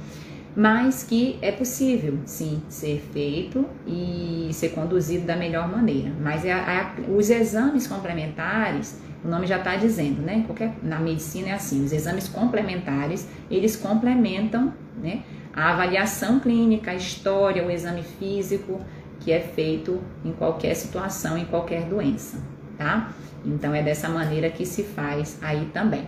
[0.56, 6.12] Mas que é possível, sim, ser feito e ser conduzido da melhor maneira.
[6.22, 10.44] Mas é a, a, os exames complementares, o nome já está dizendo, né?
[10.46, 15.24] Qualquer, na medicina é assim, os exames complementares, eles complementam, né?
[15.54, 18.80] A avaliação clínica, a história, o exame físico,
[19.20, 22.38] que é feito em qualquer situação, em qualquer doença,
[22.78, 23.12] tá?
[23.46, 26.08] Então é dessa maneira que se faz aí também.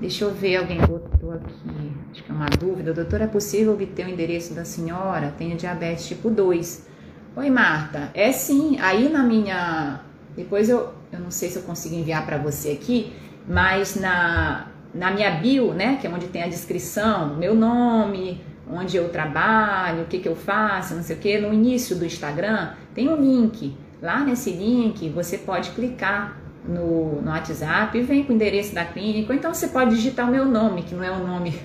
[0.00, 2.94] Deixa eu ver, alguém botou aqui, acho que é uma dúvida.
[2.94, 5.34] Doutora, é possível obter o endereço da senhora?
[5.36, 6.88] Tenho diabetes tipo 2.
[7.36, 8.10] Oi, Marta.
[8.14, 8.78] É sim.
[8.80, 10.00] Aí na minha.
[10.34, 13.12] Depois eu, eu não sei se eu consigo enviar para você aqui,
[13.46, 18.40] mas na, na minha bio, né, que é onde tem a descrição, meu nome,
[18.72, 22.06] onde eu trabalho, o que, que eu faço, não sei o que, no início do
[22.06, 23.76] Instagram tem um link.
[24.00, 29.32] Lá nesse link você pode clicar no, no WhatsApp vem com o endereço da clínica,
[29.32, 31.58] ou então você pode digitar o meu nome, que não é um nome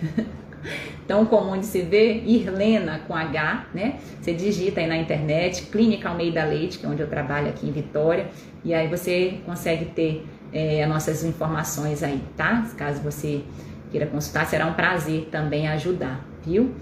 [1.07, 3.99] tão comum de se ver, Irlena com H, né?
[4.21, 7.71] Você digita aí na internet, Clínica Almeida Leite, que é onde eu trabalho aqui em
[7.71, 8.27] Vitória,
[8.63, 12.65] e aí você consegue ter é, as nossas informações aí, tá?
[12.77, 13.43] Caso você
[13.91, 16.73] queira consultar, será um prazer também ajudar, viu?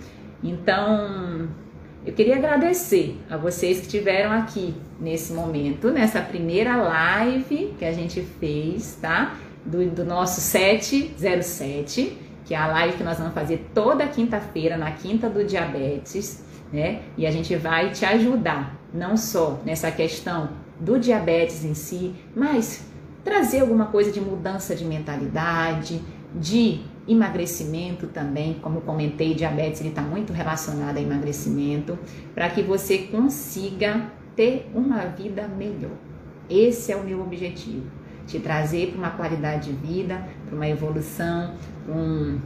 [0.44, 1.48] Então,
[2.06, 7.94] eu queria agradecer a vocês que estiveram aqui nesse momento, nessa primeira live que a
[7.94, 9.38] gente fez, tá?
[9.66, 14.92] Do, do nosso 707, que é a live que nós vamos fazer toda quinta-feira, na
[14.92, 16.44] quinta do diabetes,
[16.74, 17.04] né?
[17.18, 22.86] E a gente vai te ajudar, não só nessa questão do diabetes em si, mas
[23.24, 26.02] trazer alguma coisa de mudança de mentalidade,
[26.36, 31.98] de emagrecimento também, como comentei, diabetes ele está muito relacionado a emagrecimento,
[32.34, 35.92] para que você consiga ter uma vida melhor.
[36.50, 37.86] Esse é o meu objetivo,
[38.26, 41.54] te trazer para uma qualidade de vida, para uma evolução,
[41.88, 42.40] um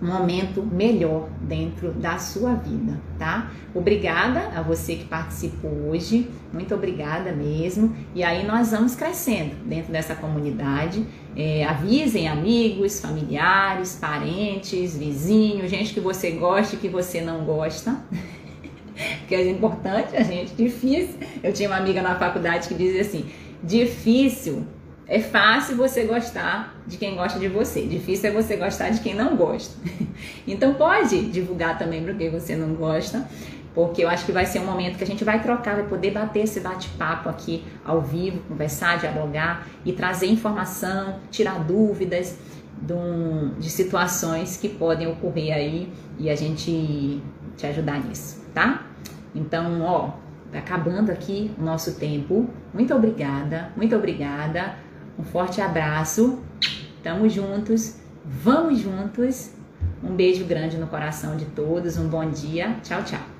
[0.00, 3.50] momento melhor dentro da sua vida, tá?
[3.74, 7.94] Obrigada a você que participou hoje, muito obrigada mesmo.
[8.14, 11.06] E aí nós vamos crescendo dentro dessa comunidade.
[11.36, 17.96] É, avisem amigos, familiares, parentes, vizinhos, gente que você gosta e que você não gosta.
[19.28, 21.16] que é importante, a gente, difícil.
[21.42, 23.26] Eu tinha uma amiga na faculdade que dizia assim:
[23.62, 24.66] difícil
[25.10, 29.14] é fácil você gostar de quem gosta de você, difícil é você gostar de quem
[29.14, 29.76] não gosta.
[30.46, 33.26] Então pode divulgar também para quem você não gosta,
[33.74, 36.10] porque eu acho que vai ser um momento que a gente vai trocar, vai poder
[36.10, 42.36] bater esse bate-papo aqui ao vivo, conversar, dialogar e trazer informação, tirar dúvidas
[43.58, 47.22] de situações que podem ocorrer aí e a gente
[47.56, 48.86] te ajudar nisso, tá?
[49.34, 50.10] Então, ó,
[50.50, 52.48] tá acabando aqui o nosso tempo.
[52.72, 54.76] Muito obrigada, muito obrigada.
[55.18, 56.40] Um forte abraço.
[57.02, 57.96] Tamo juntos.
[58.24, 59.52] Vamos juntos.
[60.02, 61.98] Um beijo grande no coração de todos.
[61.98, 62.76] Um bom dia.
[62.82, 63.39] Tchau, tchau.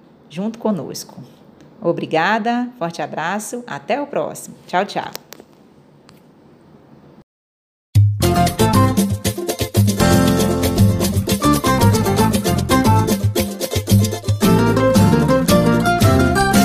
[0.31, 1.21] junto conosco.
[1.81, 4.55] Obrigada, forte abraço, até o próximo.
[4.65, 5.11] Tchau, tchau.